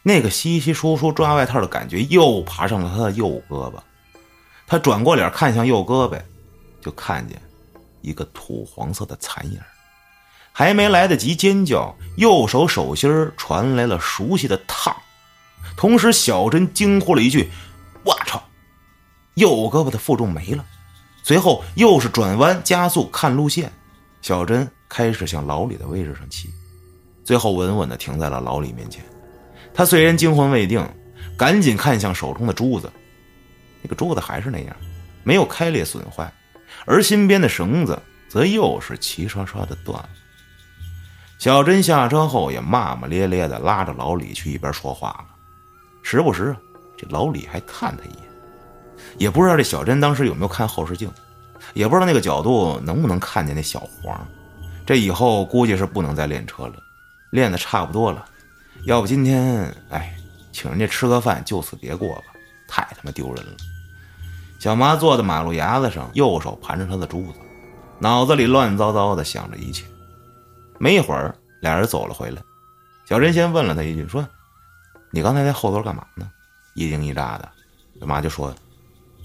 [0.02, 3.80] 那个稀稀疏疏抓外套的感觉又爬上了她的右胳膊。
[4.66, 6.20] 她转过脸看向右胳膊，
[6.80, 7.40] 就看见
[8.02, 9.58] 一个土黄色的残影。
[10.52, 14.96] 还没来得及尖叫，右手手心传来了熟悉的烫，
[15.76, 17.50] 同时小珍惊呼了一句
[18.04, 18.42] ：“我操！”
[19.34, 20.64] 右胳膊的负重没了。
[21.22, 23.70] 随后又是转弯加速看路线，
[24.22, 26.50] 小珍开始向老李的位置上骑，
[27.24, 29.04] 最后稳稳地停在了老李面前。
[29.74, 30.86] 他虽然惊魂未定，
[31.36, 32.90] 赶紧看向手中的珠子，
[33.82, 34.76] 那个珠子还是那样，
[35.22, 36.32] 没有开裂损坏，
[36.86, 40.08] 而心边的绳子则又是齐刷刷的断了。
[41.38, 45.26] 小珍下车后也骂骂咧咧的拉着老李去一边说话了，
[46.02, 46.56] 时不时
[46.96, 48.22] 这老李还看他一眼，
[49.18, 51.10] 也不知道这小珍当时有没有看后视镜，
[51.74, 54.26] 也不知道那个角度能不能看见那小黄。
[54.86, 56.74] 这以后估计是不能再练车了，
[57.30, 58.24] 练的差不多了，
[58.84, 60.12] 要不今天哎。
[60.52, 62.22] 请人家吃个饭，就此别过吧，
[62.66, 63.52] 太他妈丢人了。
[64.58, 67.38] 小麻坐在马路牙子上，右手盘着他的珠子，
[67.98, 69.84] 脑子里乱糟糟的想着一切。
[70.78, 72.40] 没一会儿，俩人走了回来。
[73.06, 74.26] 小珍先问了他一句，说
[75.12, 76.26] ：“你刚才在后头干嘛呢？
[76.72, 77.46] 一惊一乍的。”
[78.00, 78.54] 小麻就说：“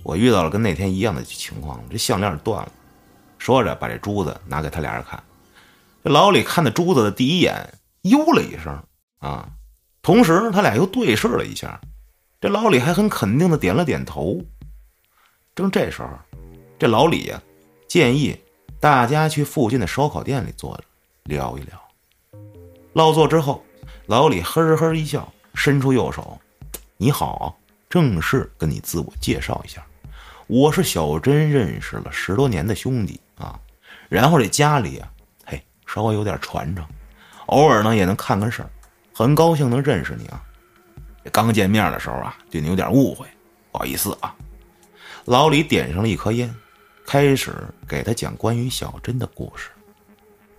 [0.04, 2.72] 我遇到了跟那天一样的情况，这项链断了。”
[3.40, 5.24] 说着，把这珠子拿给他俩人看。
[6.04, 8.84] 这老李看到珠子的第一眼，呦了一声
[9.20, 9.48] 啊。
[10.02, 11.80] 同时，他俩又对视了一下，
[12.40, 14.42] 这老李还很肯定的点了点头。
[15.54, 16.10] 正这时候，
[16.80, 17.40] 这老李呀，
[17.88, 18.36] 建议
[18.80, 20.84] 大家去附近的烧烤店里坐着
[21.26, 21.80] 聊一聊。
[22.94, 23.64] 落座之后，
[24.08, 26.40] 老李呵呵一笑，伸出右手
[26.98, 27.56] ：“你好，
[27.88, 29.86] 正式跟你自我介绍一下，
[30.48, 33.60] 我是小珍认识了十多年的兄弟啊。
[34.10, 35.08] 然后这家里啊，
[35.94, 36.86] 稍微有点传承，
[37.48, 38.70] 偶尔呢也能看看事儿。”
[39.14, 40.42] 很高兴能认识你啊！
[41.32, 43.28] 刚见面的时候啊，对你有点误会，
[43.72, 44.34] 不好意思啊。
[45.26, 46.52] 老李点上了一颗烟，
[47.06, 47.54] 开始
[47.88, 49.70] 给他讲关于小珍的故事。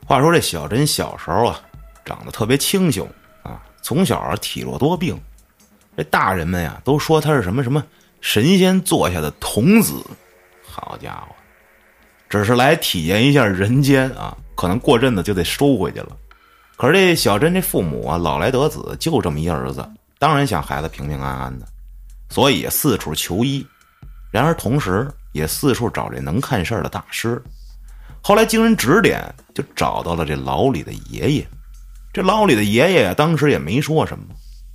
[0.07, 1.61] 话说这小珍小时候啊，
[2.05, 3.09] 长得特别清秀
[3.43, 5.19] 啊，从小体弱多病。
[5.97, 7.85] 这大人们呀都说他是什么什么
[8.21, 9.95] 神仙座下的童子。
[10.63, 11.35] 好家伙，
[12.29, 16.17] 只是来体验一下人间啊，可能过阵子就得收回去了。
[16.77, 19.85] 可是这小珍这父母啊，老来得子，就这么一儿子，
[20.21, 21.67] 当然想孩子平平安安的，
[22.31, 23.67] 所以四处求医。
[24.31, 27.43] 然而同时也四处找这能看事儿的大师。
[28.21, 29.21] 后来经人指点，
[29.53, 31.49] 就找到了这老李的爷爷。
[32.13, 34.25] 这老李的爷爷当时也没说什么，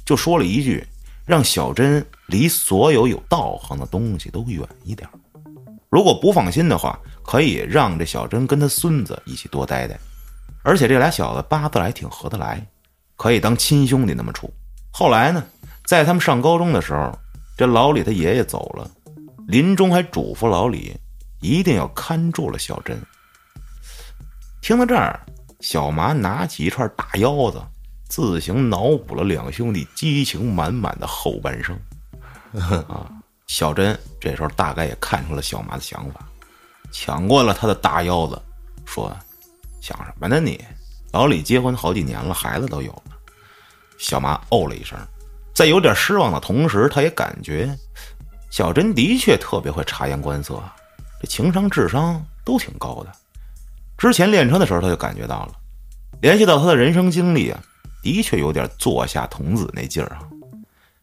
[0.06, 0.86] 就说了一句
[1.26, 5.08] ：“让小珍离所有有道行的东西都远一点。
[5.90, 10.00] 如果不放心的话，可以让这小珍跟他孙子一起多待待。”
[10.64, 12.66] 而且这俩小子八字还挺合得来，
[13.16, 14.54] 可以当亲兄弟那么处。
[14.92, 15.42] 后来呢，
[15.86, 17.18] 在他们上高中的时候，
[17.58, 18.90] 这老李他爷爷走了，
[19.48, 20.94] 临终还嘱咐老李
[21.40, 23.02] 一定要看住了小珍。
[24.62, 25.18] 听到这儿，
[25.62, 27.62] 小麻拿起一串大腰子，
[28.10, 31.80] 自行脑补了两兄弟激情满满的后半生。
[32.90, 33.10] 啊，
[33.48, 36.28] 小珍这时候大概也看出了小麻的想法，
[36.92, 38.40] 抢过了他的大腰子，
[38.86, 39.16] 说。
[39.80, 40.62] 想什么呢你？
[41.14, 43.04] 老李结婚好几年了，孩子都有了。
[43.98, 44.98] 小麻哦了一声，
[45.54, 47.74] 在有点失望的同时，他也感觉
[48.50, 50.62] 小珍的确特别会察言观色，
[51.22, 53.12] 这情商、智商都挺高的。
[53.98, 55.54] 之前练车的时候，他就感觉到了。
[56.22, 57.64] 联系到他的人生经历啊，
[58.04, 60.28] 的确有点坐下童子那劲儿啊。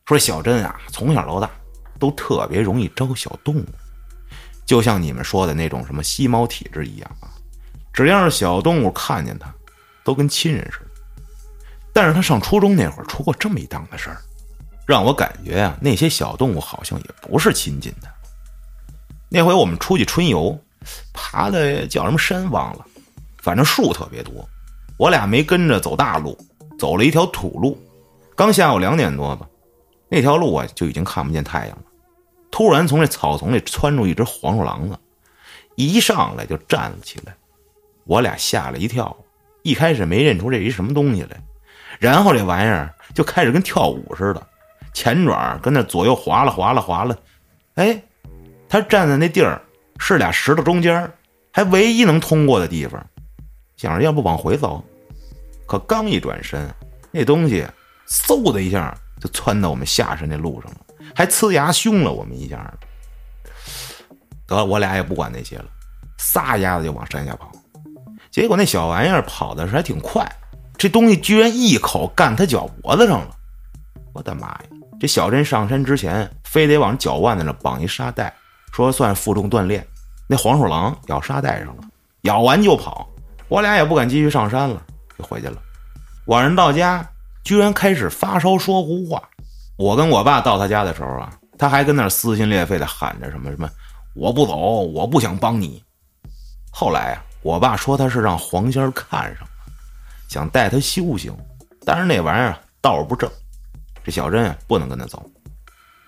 [0.04, 1.48] 说小珍啊，从小到大
[2.04, 3.64] 都特别容易招小动物，
[4.66, 7.32] 就像你们说的那种什么吸猫体质一样啊。
[7.94, 9.50] 只要是小动物看见他，
[10.04, 10.86] 都跟亲人似的。
[11.94, 14.20] 但是他上初中那会儿出过这么一档子事儿，
[14.84, 18.08] 让我感觉啊，那些小动物好像也不是亲近的。
[19.30, 20.58] 那回我们出去春游，
[21.14, 22.84] 爬的叫什么山忘了，
[23.38, 24.46] 反正树特别多。
[24.98, 26.38] 我俩没跟着走大路，
[26.78, 27.82] 走了一条土路。
[28.36, 29.48] 刚下午两点多吧，
[30.10, 31.84] 那条路啊就已经看不见太阳了。
[32.54, 34.96] 突然从这草丛里窜出一只黄鼠狼子，
[35.74, 37.34] 一上来就站了起来。
[38.04, 39.16] 我俩吓了一跳，
[39.64, 41.30] 一开始没认出这是什么东西来，
[41.98, 44.46] 然后这玩意儿就开始跟跳舞似的，
[44.92, 47.16] 前爪跟那左右划拉划拉划拉，
[47.74, 48.00] 哎，
[48.68, 49.60] 他站在那地儿
[49.98, 51.12] 是俩石头中间，
[51.52, 53.04] 还唯一能通过的地方，
[53.76, 54.80] 想着要不往回走，
[55.66, 56.72] 可刚一转身，
[57.10, 57.66] 那东西
[58.06, 60.76] 嗖的一下就窜到我们下山那路上了，
[61.14, 62.72] 还呲牙凶了我们一下。
[64.46, 65.66] 得，我俩也不管那些了，
[66.18, 67.50] 撒丫子就往山下跑。
[68.30, 70.30] 结果那小玩意儿跑的是还挺快，
[70.76, 73.30] 这东西居然一口干他脚脖子上了！
[74.12, 74.60] 我的妈呀！
[75.00, 78.34] 这小珍上山之前非得往脚腕子上绑一沙袋，
[78.72, 79.86] 说算负重锻炼。
[80.26, 81.82] 那黄鼠狼咬沙袋上了，
[82.22, 83.08] 咬完就跑。
[83.48, 84.82] 我俩也不敢继续上山了，
[85.18, 85.56] 就回去了。
[86.26, 87.06] 晚上到家，
[87.44, 89.22] 居然开始发烧说胡话。
[89.76, 93.68] 我跟我爸到他家的时候啊，他还跟那撕心裂肺的喊着什么什么
[94.14, 95.82] ：“我不走，我不想帮你。”
[96.70, 97.24] 后来啊。
[97.44, 99.50] 我爸说他是让黄仙看上了，
[100.30, 101.30] 想带他修行，
[101.84, 103.30] 但是那玩意儿道不正，
[104.02, 105.22] 这小珍啊不能跟他走。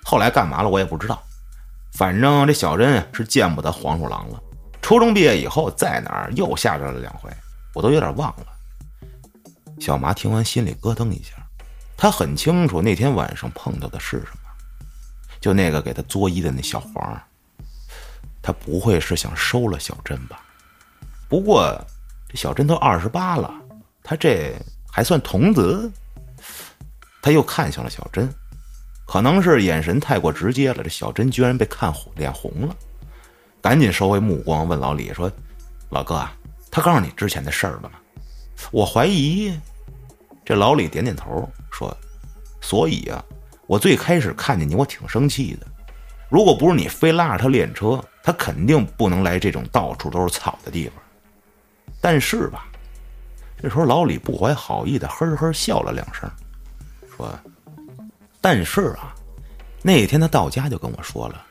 [0.02, 1.22] 后来干嘛了我也不知道。
[1.92, 4.42] 反正这小珍是见不得黄鼠狼了。
[4.80, 7.30] 初中毕业以后，在哪儿又吓着了两回，
[7.74, 8.46] 我都有点忘了。
[9.78, 11.34] 小麻听完心里咯噔一下，
[11.96, 14.50] 他很清楚那天晚上碰到的是什么，
[15.40, 17.22] 就那个给他作揖的那小黄。
[18.42, 20.40] 他不会是想收了小珍吧？
[21.28, 21.76] 不过
[22.28, 23.52] 这小珍都二十八了，
[24.04, 24.54] 他这
[24.88, 25.90] 还算童子。
[27.20, 28.32] 他又看向了小珍，
[29.04, 32.76] 可能是眼神太过直接了，这小珍居然被看脸红了，
[33.60, 35.28] 赶紧收回目光，问老李说
[35.90, 36.36] ：“老哥啊，
[36.70, 37.98] 他告诉你之前的事儿了吗？”
[38.70, 39.58] 我怀疑。
[40.46, 41.94] 这老李点点头说
[42.62, 43.22] ：“所以啊，
[43.66, 45.66] 我最开始看见你，我挺生气的。
[46.28, 50.94] 如果不是你非拉着他练车，他肯定不能来这种到处都是草的地方。
[52.00, 52.68] 但是吧，
[53.60, 56.30] 这时候老李不怀好意的呵呵笑了两声。”
[57.16, 57.28] 说，
[58.40, 59.12] 但是啊，
[59.82, 61.44] 那天他到家就跟我说了，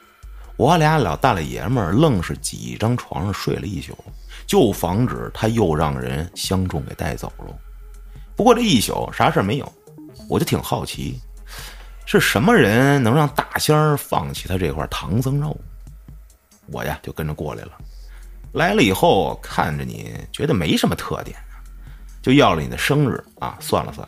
[0.55, 3.93] 我俩老大老爷们儿愣是挤一张床上睡了一宿，
[4.47, 7.57] 就防止他又让人相中给带走了。
[8.35, 9.73] 不过这一宿啥事没有，
[10.29, 11.19] 我就挺好奇，
[12.05, 15.55] 是什么人能让大仙儿放弃他这块唐僧肉？
[16.67, 17.71] 我呀就跟着过来了，
[18.53, 21.37] 来了以后看着你觉得没什么特点，
[22.21, 24.07] 就要了你的生日啊，算了算。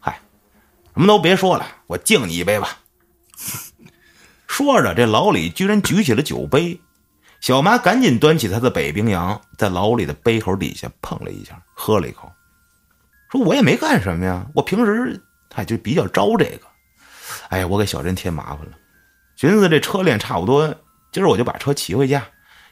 [0.00, 0.20] 嗨
[0.92, 2.78] 什么都别说了，我敬你一杯吧。
[4.48, 6.80] 说着，这老李居然举起了酒杯，
[7.40, 12.28] 小妈赶紧端起他的北冰洋，在老李的杯口底下碰了一下，喝了一口，
[13.30, 16.60] 说：“我也没干什么呀，我平时他就比较招这个。
[17.48, 18.72] 哎呀，我给小珍添麻烦了，
[19.36, 20.74] 寻思这车练差不多，
[21.12, 22.24] 今儿我就把车骑回家，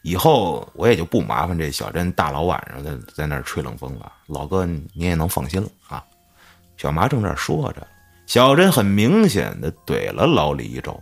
[0.03, 4.11] 以后我也就不麻烦这小珍大老晚上的在那儿吹冷风了。
[4.27, 6.03] 老哥，您也能放心了啊。”
[6.77, 7.87] 小麻正这说着。
[8.27, 11.01] 小珍很明显的怼了老李一周，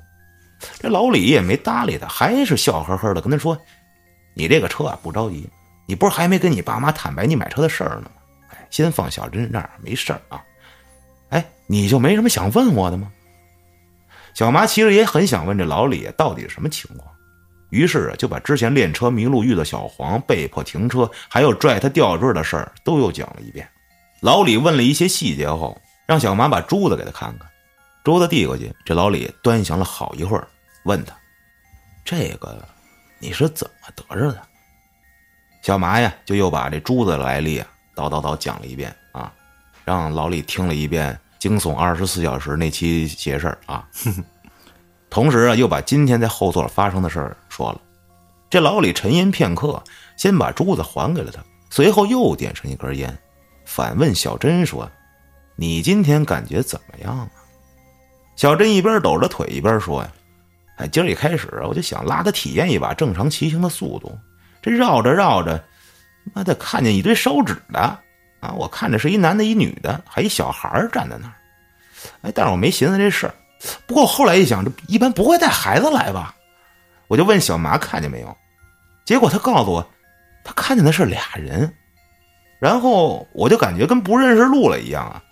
[0.78, 3.56] 这老李也没搭理他，还是笑呵呵的跟他说
[4.34, 5.48] ：“你这个车啊不着急，
[5.86, 8.10] 你不是还没跟你爸妈坦白你买车的事儿呢？
[8.74, 10.42] 先放小珍这儿没事儿啊。
[11.28, 13.12] 哎，你就没什么想问我的吗？”
[14.34, 17.08] 小麻其实也很想问这老李到底什么情况，
[17.70, 23.68] 于是就把之前练车迷路遇到小黄被迫停车，还有拽他吊坠的事儿都又讲了一遍。
[24.20, 25.80] 老李问了一些细节后。
[26.06, 27.48] 让小麻把珠子给他看看，
[28.04, 30.46] 珠子递过去，这老李端详了好一会儿，
[30.82, 31.16] 问他
[32.04, 32.62] ：“这个
[33.18, 34.42] 你是怎么得着的？”
[35.64, 39.32] 小麻呀，就又把这珠子来历啊，叨叨叨讲了一遍啊，
[39.84, 43.88] 让老李听了一遍《惊悚二十四小时》那期邪事儿啊，
[45.10, 47.80] 同时啊，又把今天在后座发生的事儿说了。
[48.50, 49.82] 这老李沉吟片刻，
[50.16, 53.16] 先把珠子还给了他，随后又点上一根烟，
[53.64, 54.90] 反问小珍说。
[55.56, 57.28] 你今天感觉怎么样啊？
[58.34, 60.12] 小珍一边抖着腿一边说：“呀，
[60.78, 64.18] 哎，今儿一开始我就想拉他体验一把正常骑行的速度，
[64.60, 65.64] 这绕着绕着，
[66.32, 67.78] 妈的看见一堆烧纸的
[68.40, 68.52] 啊！
[68.56, 71.34] 我看着是一男的，一女的，还一小孩站在那儿。
[72.22, 73.34] 哎，但是我没寻思这事儿。
[73.86, 76.34] 不过后来一想，这一般不会带孩子来吧？
[77.08, 78.36] 我就问小麻看见没有，
[79.04, 79.86] 结果他告诉我，
[80.44, 81.72] 他看见的是俩人。
[82.58, 85.22] 然后我就感觉跟不认识路了一样啊。”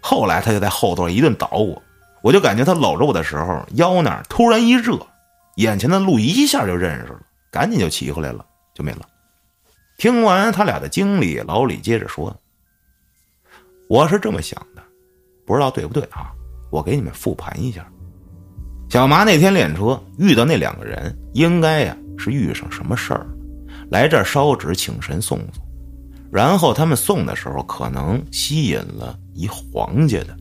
[0.00, 1.82] 后来他就在后座一顿捣鼓，
[2.22, 4.98] 我就感觉他搂着我的时候，腰那儿突然一热，
[5.56, 7.20] 眼前的路一下就认识了，
[7.50, 8.44] 赶紧就骑回来了，
[8.74, 9.00] 就没了。
[9.98, 12.34] 听完他俩的经历，老李接着说
[13.90, 14.82] ：“我是这么想的，
[15.44, 16.30] 不知道对不对啊？
[16.70, 17.84] 我给你们复盘一下。
[18.88, 23.26] 小麻那天练车遇到那两个人，应该呀是遇上什么事儿，
[23.90, 25.64] 来这儿烧纸请神送送。”
[26.30, 30.36] 然后他们送的时候，可能吸引了一黄家的，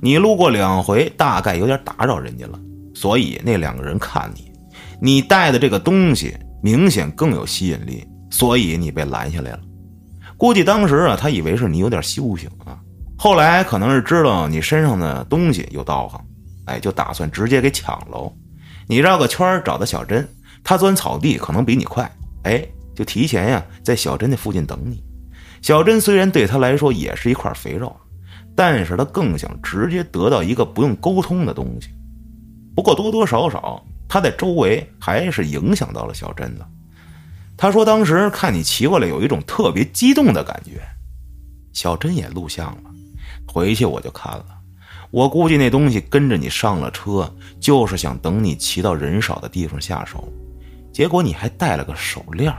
[0.00, 2.58] 你路过两回，大概有点打扰人家了，
[2.94, 4.50] 所以那两个人看你，
[4.98, 9.60] 你带的这个东西明显更有吸引力，所以你被拦下来了。
[10.36, 12.78] 估计当时啊，他以为是你有点修行啊，
[13.16, 16.24] 后来可能是知道你身上的东西有道行，
[16.66, 18.32] 哎，就打算直接给抢喽。
[18.86, 20.26] 你绕个圈找到小珍，
[20.62, 22.10] 他钻草地可能比你快，
[22.44, 22.64] 哎，
[22.94, 25.02] 就提前呀在小珍的附近等你。
[25.60, 27.94] 小珍虽然对他来说也是一块肥肉，
[28.54, 31.88] 但是他更想直接得到一个不用沟通的东西。
[32.76, 36.64] 不过多多少少，他在周围还是影响到了小珍的。
[37.58, 40.80] 他说当时看你骑过来，有一种特别激动的感觉。
[41.72, 42.90] 小珍也录像了，
[43.46, 44.46] 回去我就看了。
[45.10, 47.28] 我估计那东西跟着你上了车，
[47.58, 50.32] 就是想等你骑到人少的地方下手。
[50.92, 52.54] 结果你还戴了个手链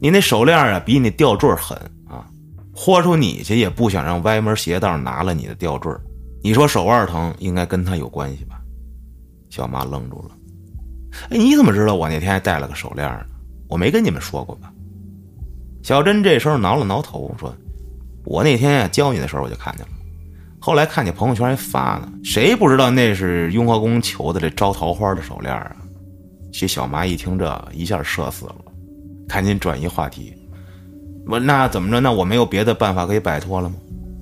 [0.00, 1.76] 你那手链啊，比你吊坠狠
[2.08, 2.26] 啊。
[2.74, 5.92] 豁出你去也不想让歪门邪道拿了你的吊坠
[6.42, 8.58] 你说手腕疼应该跟他有关系吧？
[9.50, 10.34] 小妈愣住了。
[11.28, 13.26] 哎，你怎么知道我那天还戴了个手链呢？
[13.74, 14.72] 我没跟你们说过吧？
[15.82, 17.52] 小珍这时候挠了挠头，说
[18.24, 19.92] ：“我那天呀教你的时候我就看见了，
[20.60, 25.74] 后来看见朋友圈还发呢，谁不知道那是雍和宫求的这招桃花的手链啊？”
[26.54, 28.54] 这小麻一听这一下社死了，
[29.26, 30.32] 赶紧转移话题。
[31.26, 31.98] 我那怎么着？
[31.98, 33.74] 那我没有别的办法可以摆脱了吗？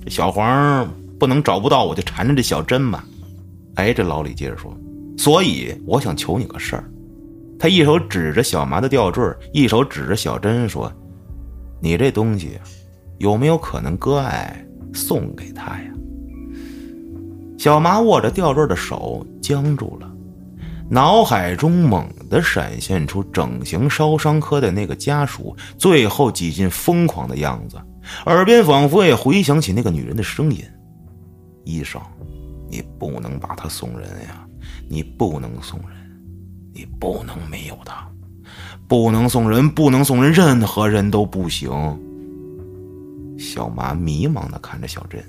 [0.03, 3.05] 这小黄不能找不到我就缠着这小珍吧？
[3.75, 4.75] 哎，这老李接着说，
[5.15, 6.89] 所以我想求你个事儿。
[7.59, 10.91] 他一手指着小麻的吊坠，一手指着小珍说
[11.81, 12.59] ：“你这东西
[13.19, 15.91] 有没有可能割爱送给他呀？”
[17.57, 20.09] 小麻握着吊坠的手僵住了。
[20.89, 27.77] 脑海中猛地闪现出整形烧伤科的那个家属最后几近疯狂的样子，
[28.25, 30.61] 耳边仿佛也回想起那个女人的声音
[31.63, 32.01] ：“医生，
[32.69, 34.45] 你不能把她送人呀，
[34.89, 36.02] 你不能送人，
[36.73, 38.07] 你不能没有他，
[38.87, 41.71] 不能送人，不能送人，任何人都不行。”
[43.39, 45.23] 小麻迷茫的看着小珍，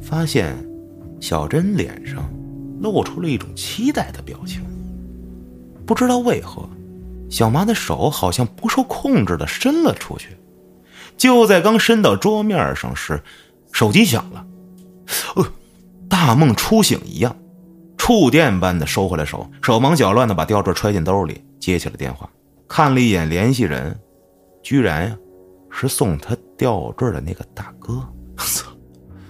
[0.00, 0.56] 发现
[1.20, 2.24] 小珍脸上。
[2.80, 4.60] 露出了一种期待的表情。
[5.86, 6.68] 不知道为何，
[7.30, 10.36] 小麻的手好像不受控制的伸了出去。
[11.16, 13.22] 就在刚伸到桌面上时，
[13.72, 14.44] 手机响了。
[15.36, 15.46] 呃，
[16.08, 17.34] 大梦初醒一样，
[18.04, 22.28] 触电般的收回了手，手忙脚乱的把吊坠揣进兜里，接起了电话，
[22.68, 23.98] 看了一眼联系人，
[24.62, 25.16] 居然呀，
[25.70, 28.06] 是送他吊坠的那个大哥。
[28.36, 28.70] 操！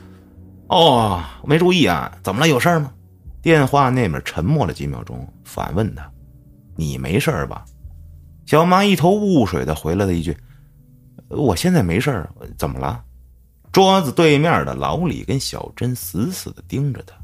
[0.66, 2.48] 哦，没注意啊，怎么了？
[2.48, 2.90] 有事吗？
[3.40, 6.10] 电话那边沉默了几秒钟，反问他
[6.74, 7.64] ：“你没事吧？”
[8.44, 10.36] 小马一头雾水的回了他一句
[11.30, 13.04] ：“我现在没事怎么了？”
[13.70, 17.14] 桌子对面的老李跟小珍死死的盯着他。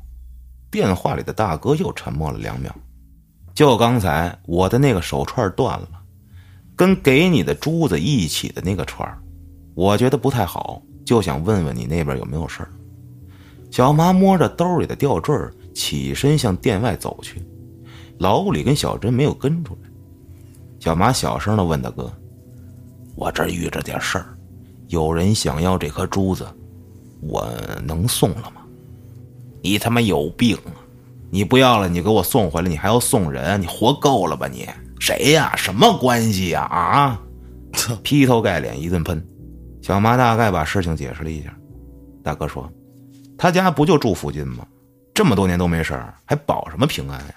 [0.71, 2.75] 电话里的大哥又沉默了两秒。
[3.55, 5.89] 就刚才我的那个手串断了，
[6.77, 9.07] 跟给你的珠子一起的那个串
[9.75, 12.67] 我觉得不太好，就想问问你那边有没有事
[13.71, 15.35] 小麻摸着兜里的吊坠
[15.75, 17.43] 起身向店外走去，
[18.19, 19.91] 老李跟小珍没有跟出来。
[20.79, 22.11] 小麻小声的问大哥
[23.15, 24.37] ：“我这遇着点事儿，
[24.89, 26.47] 有人想要这颗珠子，
[27.21, 27.47] 我
[27.85, 28.60] 能送了吗？”
[29.63, 30.77] 你他妈有病啊！
[31.31, 34.69] 你不要了，你给我送回来，你还要送人，你活够了吧你？
[34.99, 35.55] 谁呀？
[35.57, 36.63] 什么关系呀？
[36.63, 37.21] 啊！
[38.03, 39.25] 劈头盖脸一顿喷。
[39.83, 41.55] 小麻大概把事情解释了一下。
[42.23, 42.71] 大哥说
[43.39, 44.67] ：“他家不就住附近吗？”
[45.15, 47.35] 这么多年都没事还保什么平安呀？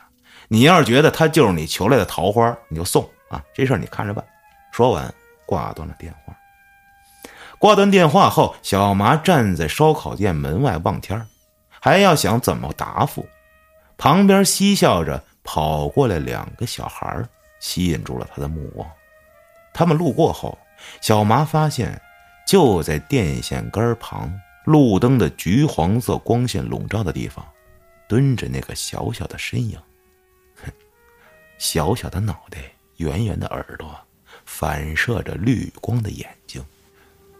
[0.47, 3.41] 你要是觉得他就是你求来的桃花，你就送啊！
[3.53, 4.24] 这事儿你看着办。
[4.71, 5.13] 说完，
[5.45, 6.36] 挂断了电话。
[7.59, 11.26] 挂断电话后，小麻站在烧烤店门外望天
[11.84, 13.28] 还要想怎么答复。
[13.98, 17.22] 旁边嬉笑着跑过来两个小孩
[17.60, 18.90] 吸引住了他的目光。
[19.74, 20.58] 他们路过后，
[21.02, 22.02] 小麻发现
[22.48, 27.46] 就在电线杆旁，路灯的橘黄色光线笼罩的地方。
[28.08, 29.78] 蹲着那个小小的身影，
[31.60, 32.60] 小小的脑袋，
[32.96, 33.94] 圆圆的耳朵，
[34.46, 36.64] 反射着绿光的眼睛，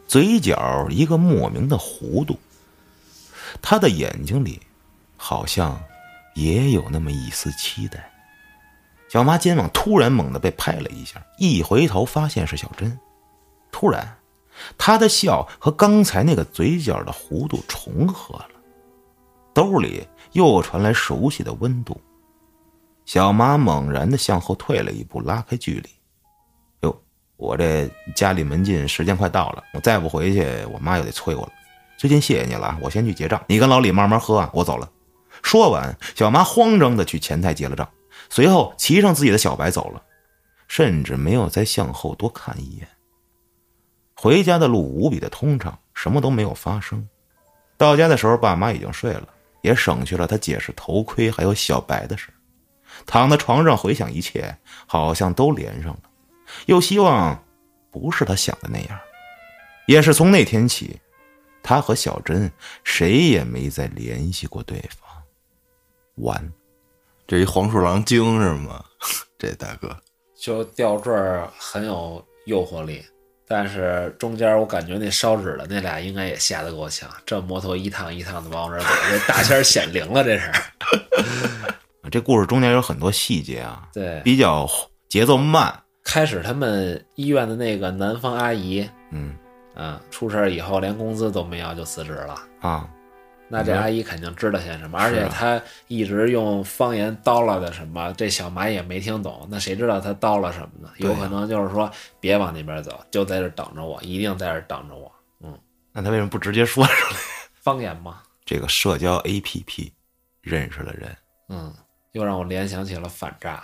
[0.06, 2.38] 嘴角一个莫名的弧度。
[3.62, 4.62] 他的眼睛里，
[5.18, 5.82] 好像
[6.36, 8.12] 也有那么一丝期待。
[9.10, 12.99] 小妈肩膀突然猛地被拍了一下，一回头发现是小珍。
[13.72, 14.18] 突然，
[14.78, 18.49] 她的笑和刚才那个嘴角的弧度重合了，
[19.54, 20.08] 兜里。
[20.32, 22.01] 又传来熟悉的温度，
[23.06, 25.88] 小妈猛然的向后退了一步，拉开距离。
[26.80, 27.01] 哟，
[27.38, 30.43] 我这家里门禁时间快到了，我再不回去，
[30.74, 31.51] 我妈又得催我了。
[32.04, 34.91] 最近谢谢你了，我先去结账，你跟老李慢慢喝啊，我走了。
[35.41, 37.89] 说完，小妈慌张的去前台结了账，
[38.30, 40.04] 随后骑上自己的小白走了，
[40.68, 42.86] 甚至没有再向后多看一眼。
[44.16, 47.08] 回家的路无比的通畅，什么都没有发生。
[47.78, 49.30] 到家的时候，爸妈已经睡了。
[49.62, 52.28] 也省去了他解释头盔还有小白的事
[53.06, 54.54] 躺在床上回想一切，
[54.86, 56.01] 好像都连上了。
[56.66, 57.41] 又希望
[57.89, 58.99] 不是他想的那样。
[59.88, 60.99] 也是从那天起，
[61.64, 62.51] 他和小珍
[62.84, 65.09] 谁也没再联系过对方。
[66.18, 66.51] 完，
[67.26, 68.84] 这一黄鼠狼精是吗？
[69.39, 69.97] 这大哥
[70.36, 71.11] 就吊坠
[71.57, 73.03] 很有诱惑力。
[73.45, 80.51] 但是中间我感觉那烧纸的那俩应该也吓得够呛，这摩托一趟一趟的往这走，这大仙显灵了，这是。
[82.09, 84.68] 这故事中间有很多细节啊，对，比较
[85.09, 85.82] 节奏慢。
[86.03, 89.36] 开始他们医院的那个南方阿姨，嗯，
[89.76, 92.88] 啊，出事以后连工资都没要就辞职了啊，
[93.47, 99.47] 那这阿姨肯定知道些什么，而且她一直用方言叨唠的什么，这小马也没听懂。
[99.49, 100.89] 那谁知道她叨唠什么呢？
[100.97, 105.11] 有可能就是说，别往那边走，就在这等着我，一定在这等着我。
[105.41, 105.57] 嗯，
[105.91, 107.19] 那她为什么不直接说出来？
[107.61, 109.91] 方言吗，这个社交 APP
[110.41, 111.15] 认识了人，
[111.49, 111.74] 嗯，
[112.11, 113.63] 又让我联想起了反诈。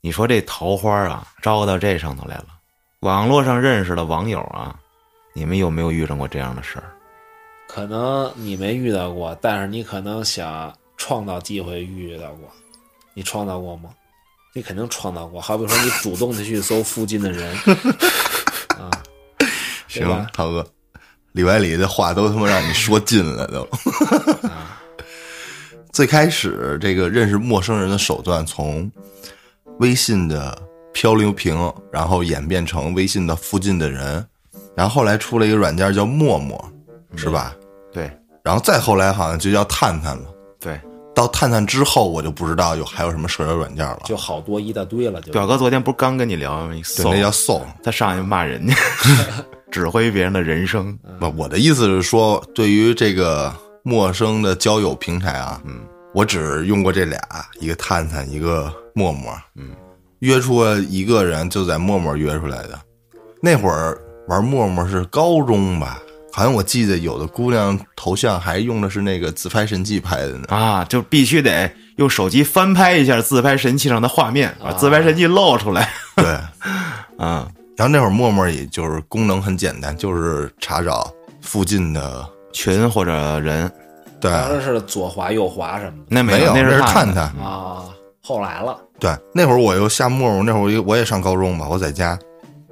[0.00, 2.46] 你说这桃花啊，招到这上头来了。
[3.00, 4.78] 网络上认识的网友啊，
[5.36, 6.84] 你们有没有遇上过这样的事儿？
[7.68, 12.48] 可能你没遇到过，但是你可能想创造机会遇到过。
[13.14, 13.90] 你创造过吗？
[14.54, 15.40] 你肯定创造过。
[15.40, 17.52] 好比说，你主动的去搜附近的人，
[18.78, 18.88] 啊，
[19.38, 19.48] 对
[19.88, 20.64] 行吧，涛哥，
[21.32, 23.62] 里外里的话都他妈让你说尽了都。
[24.48, 24.80] 啊，
[25.92, 28.88] 最开始这个认识陌生人的手段，从
[29.80, 30.56] 微信的
[30.92, 34.24] 漂流瓶，然后演变成微信的附近的人，
[34.76, 36.62] 然后后来出了一个软件叫陌陌，
[37.16, 37.54] 是吧？
[37.92, 38.10] 对
[38.42, 40.24] 然后再后来好像就叫探探了。
[40.60, 40.78] 对，
[41.14, 44.00] 到探探之后，我就不知道有还有什么社交软件了。
[44.04, 46.74] 就好多一大堆了，就表哥昨天不是刚跟你聊吗？
[46.96, 47.62] 对，那叫 Soul。
[47.82, 48.74] 他上去骂人家，
[49.70, 50.98] 指挥别人的人生。
[51.18, 55.80] 不，我的意思是说，对于这个陌生的交友平台啊，嗯，
[56.12, 57.18] 我只用过这俩，
[57.60, 59.70] 一个探探，一个陌陌，嗯，
[60.18, 62.78] 约出了一个人就在陌陌约出来的。
[63.40, 63.98] 那会儿
[64.28, 65.98] 玩陌陌是高中吧，
[66.32, 70.46] 好像我记得有的姑娘头像还用的是那个自拍神器拍的呢。
[70.48, 75.90] 啊，就必须得用手机翻拍一下自拍神器上的画面，把自拍神器露出来。
[76.16, 76.26] 对，
[77.18, 83.70] 啊，然后那会儿陌陌也就是功能很简单，就是查找附近的，群或者人，
[84.20, 86.04] 对，当时是左滑右滑什么的。
[86.08, 87.24] 那，没有，那是探探。
[87.38, 87.84] 啊。
[88.26, 92.18] 后来了，对，那会儿我又下陌陌，那会儿我也我也上高中吧，我在家，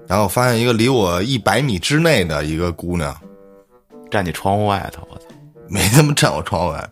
[0.08, 3.16] 然后我发现一个离我一百米之内的一个姑娘，
[4.10, 5.24] 站你窗户外头，我操！
[5.68, 6.90] 没他妈站我窗外，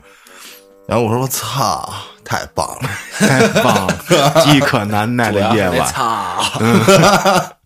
[0.88, 1.92] 然后我说我操，
[2.24, 2.88] 太棒了，
[3.18, 3.94] 太棒了，
[4.42, 6.42] 饥渴难耐的夜晚， 操，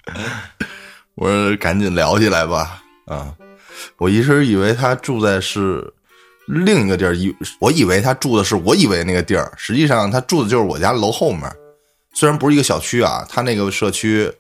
[1.14, 3.32] 我说赶紧聊起来吧，啊，
[3.99, 5.95] 我一直以为她住在是
[6.49, 11.42] 另一个地儿，以我以为她住的是我以为那个地儿，实际上她住的就是我家楼后面，
[12.14, 14.32] 虽然不是一个小区啊，她那个社区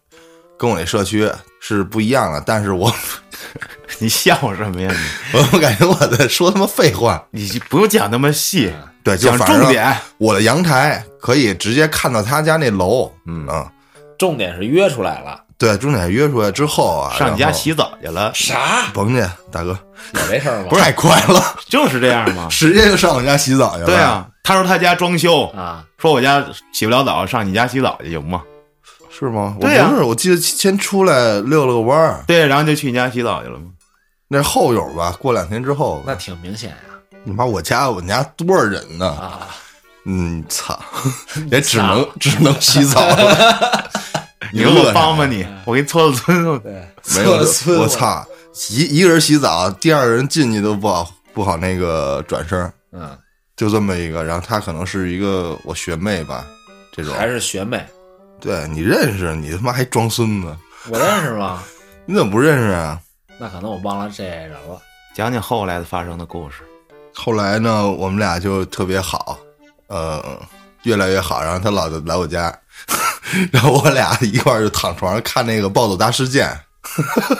[0.58, 1.30] 跟我那社区
[1.60, 2.92] 是不一样的，但是我
[3.98, 4.90] 你笑什么呀
[5.32, 5.38] 你？
[5.52, 7.22] 我感觉我在说他妈废话。
[7.30, 9.96] 你就不用讲那么细，对，就讲反正重点。
[10.18, 13.70] 我的阳台可以直接看到他家那楼，嗯啊，
[14.18, 15.40] 重点是约出来了。
[15.56, 18.86] 对，重点约出来之后啊，上你家然后洗澡去了，啥？
[18.92, 19.70] 甭去，大哥，
[20.12, 20.66] 有这事儿吗？
[20.70, 22.48] 不是太快了，就是这样吗？
[22.50, 23.86] 直接就上我家洗澡去了。
[23.86, 28.42] 对，啊，他说他家装修，啊，说我家洗不了澡，上你家洗澡去行吗？
[29.16, 29.56] 是吗？
[29.60, 33.66] 对呀我不是，我记得先出来溜了个弯儿，对，然后就去你家洗澡去了吗？
[34.28, 35.14] 那是后友吧？
[35.20, 36.76] 过两天之后，那挺明显呀。
[37.22, 39.06] 你妈我家我们家多少人呢？
[39.08, 39.48] 啊，
[40.04, 40.78] 嗯，操，
[41.50, 43.90] 也只能只能洗澡了。
[44.52, 46.60] 你给我帮帮你，我给你搓搓村。
[46.60, 46.72] 对，
[47.16, 48.26] 没有村我，操，
[48.70, 52.70] 一一个人洗澡，第二个人进去都不好不好那个转身。
[52.92, 53.16] 嗯，
[53.56, 56.44] 就这么一个，然后她可能是一个我学妹吧，
[56.92, 57.14] 这种。
[57.14, 57.84] 还是学妹，
[58.44, 60.54] 对你认识，你他妈还装孙子，
[60.90, 61.62] 我认识吗？
[62.04, 63.00] 你怎么不认识啊？
[63.38, 64.78] 那可能我忘了这人了。
[65.14, 66.56] 讲讲后来的发生的故事。
[67.14, 69.38] 后来呢，我们俩就特别好，
[69.86, 70.22] 呃，
[70.82, 71.42] 越来越好。
[71.42, 72.54] 然后他老来我家，
[73.50, 76.46] 然后我俩一块儿就躺床上看那个《暴走大事件》，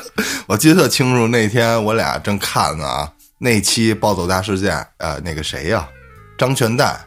[0.48, 1.28] 我记得特清楚。
[1.28, 5.86] 那天我俩正看呢啊，那期《暴走大事件》，呃，那个谁呀、
[6.38, 6.98] 张全蛋，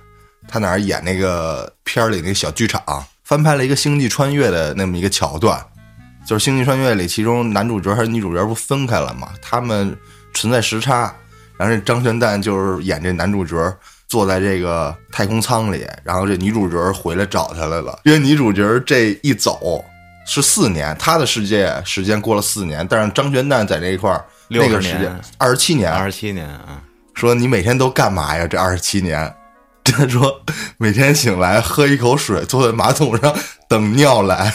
[0.48, 2.82] 他哪儿演那个片儿里那个小剧场，
[3.28, 5.60] 翻拍了一个《星际穿越》的那么一个桥段，
[6.26, 9.98] 就是《星际穿越》里，其中男主角和女主角不分开了嘛，他们
[10.34, 11.14] 存在时差，
[11.58, 13.56] 然后这张全蛋就是演这男主角。
[14.10, 18.00] 坐在这个太空舱里，然后这女主角回来找他来了。
[18.06, 19.84] 因为女主角这一走
[20.26, 26.82] 是四年，她的世界时间过了四年，但是张全蛋在那一块儿那个时间年二十七年，二十七年啊，
[27.16, 28.48] 说你每天都干嘛呀？
[28.48, 29.36] 这二十七年，
[29.92, 30.42] 他说
[30.78, 33.36] 每天醒来喝一口水，坐在马桶上
[33.68, 34.54] 等尿来。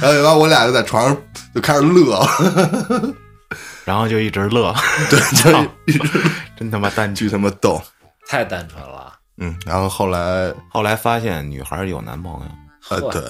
[0.00, 1.16] 然后完，我俩就在床上
[1.54, 2.28] 就开始乐，
[3.84, 4.74] 然后就一直乐，
[5.08, 5.50] 对，就
[5.86, 6.20] 一直
[6.56, 7.40] 真他妈单巨纯。
[7.40, 7.80] 他妈逗。
[8.28, 9.12] 太单纯了。
[9.38, 12.46] 嗯，然后后来，后来发现女孩有男朋友，
[12.90, 13.22] 呃，对，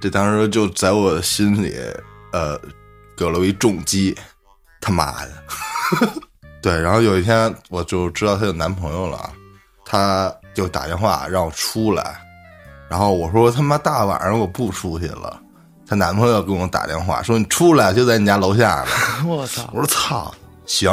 [0.00, 1.76] 这当时就在我心里，
[2.32, 2.60] 呃，
[3.16, 4.16] 给了我一重击，
[4.80, 5.30] 他妈的。
[6.64, 9.30] 对，然后有一天我就知道她有男朋友了，
[9.84, 12.16] 她就打电话让我出来，
[12.88, 15.38] 然后我说他妈大晚上我不出去了，
[15.86, 18.86] 她男朋友给我打电话说你出来就在你家楼下呢，
[19.28, 19.68] 我操！
[19.74, 20.34] 我说操，
[20.64, 20.90] 行，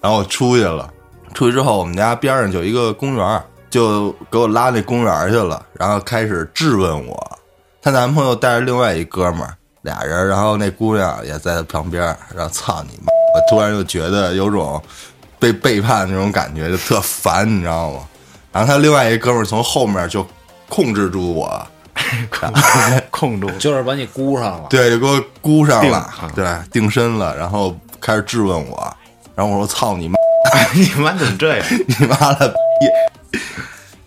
[0.00, 0.90] 然后我出去了，
[1.34, 7.38] 出去之后我们家边上就有一个公园，就给我拉那公园去了，然后开始质问我。
[7.82, 12.02] 她男朋友带着另外一哥们儿，俩人，然后那姑娘也在旁边，
[12.34, 13.12] 然后操你妈！
[13.34, 14.82] 我突然就觉得有种
[15.38, 18.00] 被背叛那种感觉，就特烦，你知道吗？
[18.52, 20.26] 然后他另外一哥们儿从后面就
[20.68, 21.66] 控制住我，
[23.10, 24.66] 控住，就是把你箍上了。
[24.68, 28.96] 对，就给我箍上了啊，对，定身了，然后开始质问我，
[29.34, 30.16] 然后我说操你妈！
[30.74, 31.66] 你妈怎么这样？
[31.86, 33.38] 你妈了逼！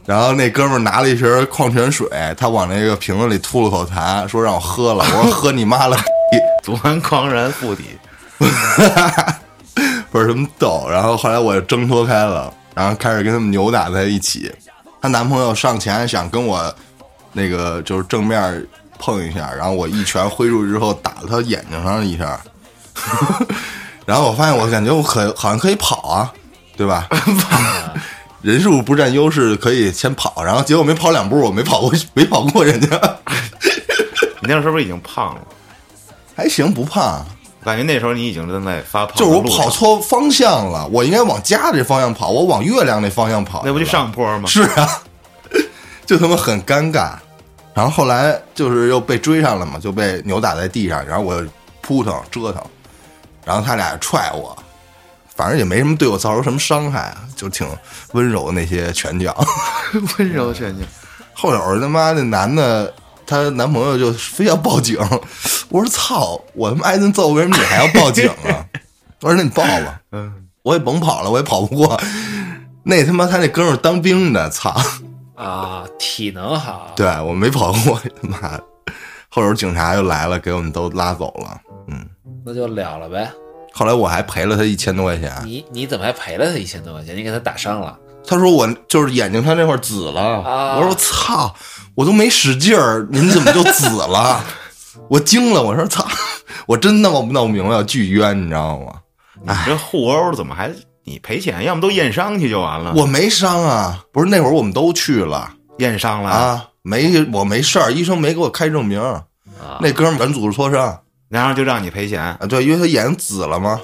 [0.06, 2.08] 然后那哥们儿拿了一瓶矿泉水，
[2.38, 5.04] 他往那个瓶子里吐了口痰，说让我喝了。
[5.04, 6.38] 我说喝你妈了逼！
[6.62, 7.86] 祖安狂然附体，
[10.12, 10.88] 不是什么逗。
[10.90, 14.52] 然后后来我就挣脱开了，然后开始跟他们扭打在一起。
[15.02, 16.74] 她男朋友上前想跟我
[17.34, 18.66] 那个就是正面
[18.98, 22.40] 碰一下，然后我一拳挥出去之后打了他眼睛上一下。
[24.06, 26.34] 然后我发现我感觉我可好像可以跑啊，
[26.78, 27.08] 对吧？
[28.42, 30.44] 人数不占优势，可以先跑。
[30.44, 32.88] 然后结果没跑两步，我没跑过，没跑过人家，
[34.40, 35.42] 你那时候是不是已经胖了？
[36.36, 37.26] 还行，不胖。
[37.66, 43.64] 我感觉那时候你已经正在发胖就是我跑，错方向了，我应该往家这方向跑，我往月亮那方向跑。
[43.66, 44.48] 那不就上坡吗？
[44.48, 45.02] 是啊，
[46.06, 47.14] 就他妈很尴尬。
[47.74, 51.50] 然后后来就是又被追上了嘛，就被扭打在地上，然后我就
[51.82, 52.62] 扑腾折腾，
[53.44, 54.56] 然后他俩踹我，
[55.36, 57.68] 反正也没什么对我造成什么伤害啊，就挺
[58.12, 59.36] 温柔的那些拳脚。
[60.20, 60.86] 温柔拳脚。
[61.34, 62.94] 后有他妈那男的，
[63.26, 64.98] 她男朋友就非要报警，
[65.70, 68.66] 我说操，我他妈挨顿揍，为什么你还要报警啊？
[69.22, 72.00] 我说那你报吧，嗯，我也甭跑了，我也跑不过。
[72.84, 74.76] 那他妈他那哥们儿当兵的，操！
[75.36, 76.94] 啊，体能好。
[76.96, 78.64] 对我没跑过，他妈的。
[79.30, 81.60] 后头警察又来了，给我们都拉走了。
[81.88, 82.06] 嗯，
[82.46, 83.30] 那就了了呗。
[83.74, 85.34] 后来我还赔了他一千多块钱。
[85.44, 87.18] 你你怎么还赔了他一千多块钱？
[87.18, 87.98] 你给他打伤了？
[88.28, 90.22] 他说我就是眼睛他那块儿紫了。
[90.42, 91.54] 啊我说操，
[91.96, 94.44] 我都没使劲儿，您怎么就紫了？
[95.10, 96.06] 我惊了，我说操，
[96.68, 98.94] 我真闹不闹明白，巨冤，你知道吗？
[99.42, 100.72] 你这互殴怎么还
[101.04, 101.64] 你赔钱？
[101.64, 102.94] 要么都验伤去就完了。
[102.96, 109.00] 我没伤啊，不是那会儿我们都去了验伤了，啊，没我没事儿，医生没给我开证明。
[109.02, 109.24] 啊，
[109.82, 112.22] 那哥们儿软组织挫伤然后就让你赔钱。
[112.22, 113.80] 啊，对，因为他眼睛紫了嘛。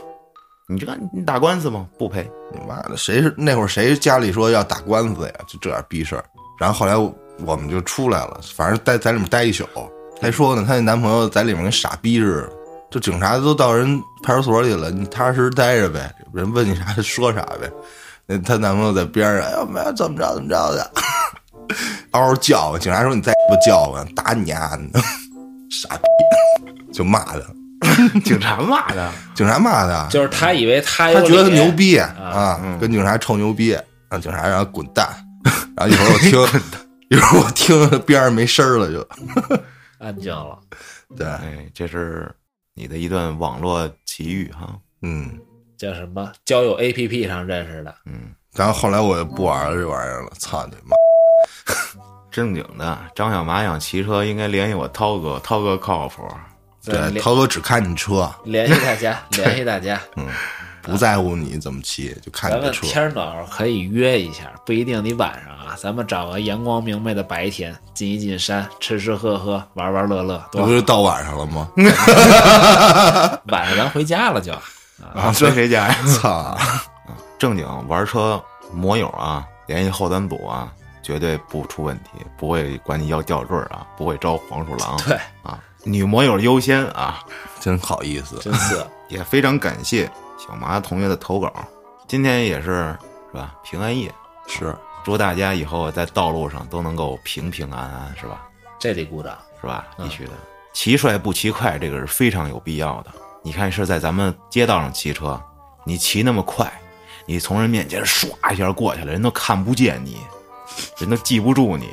[0.68, 1.86] 你这你打官司吗？
[1.98, 2.30] 不赔。
[2.54, 5.34] 你妈的，谁是那会儿谁家里说要打官司呀？
[5.48, 6.24] 就这点逼事儿。
[6.60, 6.94] 然后后来
[7.46, 9.66] 我我们就出来了，反正待在里面待一宿。
[10.22, 12.50] 还说呢，她那男朋友在里面跟傻逼似的，
[12.92, 17.72] 就警察都到人派出所里了，你踏踏实实待着呗，人问你啥就说啥呗。
[18.28, 20.92] 那她男朋友在边上，哎呀妈，怎么着怎么着的，
[22.12, 22.80] 嗷嗷叫唤。
[22.80, 25.00] 警察说你再不叫唤，打你丫的，
[25.72, 26.04] 傻逼，
[26.94, 27.40] 就骂他。
[28.24, 33.76] 警察骂他，警察骂他，就是他以为他他觉得他牛逼啊，跟警察臭牛逼，
[34.08, 35.10] 让警察让他滚蛋。
[35.76, 36.62] 然后一会儿我听，
[37.12, 39.06] 一会儿我听着边上没声儿了，就
[40.00, 40.58] 安静了。
[41.18, 42.34] 对，哎，这是
[42.74, 44.80] 你的一段网络奇遇哈。
[45.02, 45.38] 嗯。
[45.78, 46.32] 叫什么？
[46.46, 47.94] 交友 A P P 上认识的。
[48.06, 50.96] 嗯，然后后来我也不玩了这玩意儿了，操你妈！
[52.32, 56.26] 正经的，张小马想骑车，应该联系我涛哥，涛哥靠谱。
[56.86, 60.00] 对，涛哥只看你车，联系大家， 联系大家。
[60.82, 62.86] 不在乎你怎么骑，就看你的车。
[62.86, 65.76] 天儿暖和可以约一下，不一定你晚上啊。
[65.78, 71.70] 咱们找个阳光明媚的白天，进一进山，吃吃喝喝，玩玩乐乐，不是到晚上了吗？
[73.48, 74.52] 晚上咱回家了就。
[75.14, 75.96] 啊，回谁家呀？
[76.22, 76.58] 操！
[77.40, 78.40] 正经玩车
[78.72, 80.72] 摩友啊，联系后端组啊，
[81.02, 84.96] 绝对不出问题，不会管你要吊坠啊，不会招黄鼠狼。
[85.08, 87.20] 对，啊，女摩友优先啊，
[87.60, 88.38] 真好意思。
[88.40, 90.08] 真是也非常感谢
[90.44, 91.54] 小麻同学的投稿。
[92.08, 92.98] 今天也是
[93.32, 93.54] 是吧？
[93.64, 94.12] 平安夜，
[94.48, 98.50] 是，祝大家以后在道路上都能够平平安安，是吧？
[98.80, 99.38] 这得鼓掌。
[99.62, 99.86] 是吧？
[99.96, 100.32] 必须的。
[100.74, 103.12] 骑帅不骑快，这个是非常有必要的。
[103.44, 105.40] 你看，是在咱们街道上骑车，
[105.84, 106.72] 你骑那么快，
[107.28, 110.18] 你从人面前唰一下过去了，人都看不见你，
[110.98, 111.90] 人都记不住你，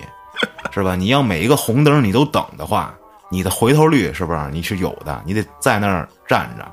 [0.72, 0.96] 是吧？
[0.96, 2.94] 你要每一个红灯你都等的话，
[3.28, 5.22] 你的回头率是不是你是有的？
[5.26, 6.66] 你得在那儿站着，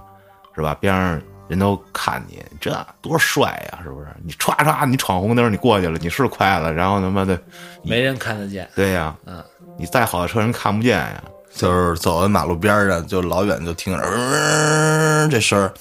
[0.56, 0.74] 是吧？
[0.80, 4.08] 边上人都看你，这多帅呀、是不是？
[4.24, 7.40] 你歘歘，你闯红灯，你过去了，你是快了，然后他妈的，
[7.84, 8.70] 没人看得见。
[8.76, 9.44] 对呀、嗯，
[9.78, 11.24] 你再好的车人看不见呀。
[11.56, 15.74] 就是走在马路边上，就老远就听着、呃、这声儿，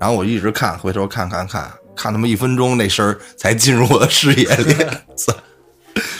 [0.00, 4.74] 然后我一直看，回头看看看看他妈一分钟，那声儿才进入我的视野里。
[5.14, 5.34] 操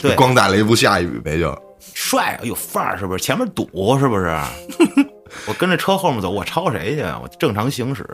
[0.02, 1.58] 对光打雷不下雨呗，就
[1.94, 3.24] 帅有范儿，是不是？
[3.24, 4.38] 前面堵是不是？
[5.48, 7.02] 我跟着车后面走，我超谁去？
[7.22, 8.06] 我正常行驶，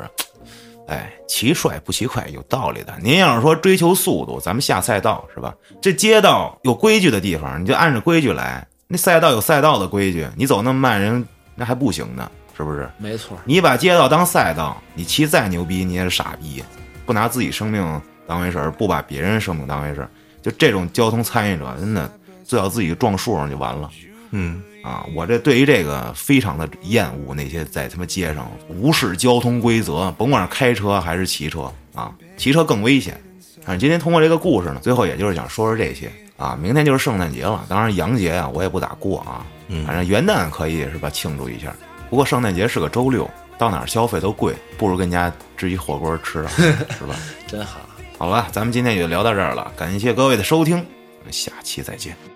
[0.89, 2.95] 哎，骑帅不骑快，有道理的。
[3.03, 5.55] 您要是说追求速度，咱们下赛道是吧？
[5.81, 8.67] 这街道有规矩的地方，你就按着规矩来。
[8.87, 11.27] 那赛道有赛道的规矩，你走那么慢，人
[11.57, 12.89] 那还不行呢，是不是？
[12.99, 16.63] 没错，你把街道当赛道，你骑再牛逼，你也是傻逼。
[17.05, 20.11] 不拿自己生命当回事儿，不把别人生命当回事儿，
[20.41, 22.09] 就这种交通参与者，真的
[22.45, 23.91] 最好自己撞树上就完了。
[24.31, 33.21] 嗯，啊，我这对于这个非常的厌恶，那些在他妈街上无视交通规则，甭管是开车还是骑车啊，骑车更危险。
[33.65, 36.57] 反正今天通过这个故事呢，最后也就是想说说这些啊。
[36.63, 39.45] 明天就是圣诞节了，当然洋节啊我也不咋过啊，
[39.85, 41.75] 反正元旦可以是吧庆祝一下。
[42.09, 46.53] 不过圣诞节是个周六，到哪儿消费都贵，不如跟家支一火锅吃啊，
[46.97, 47.17] 是吧？
[47.49, 47.81] 真好。
[48.19, 52.36] 好了，咱们今天也就聊到这儿了，感谢各位的收听，我们下期再见。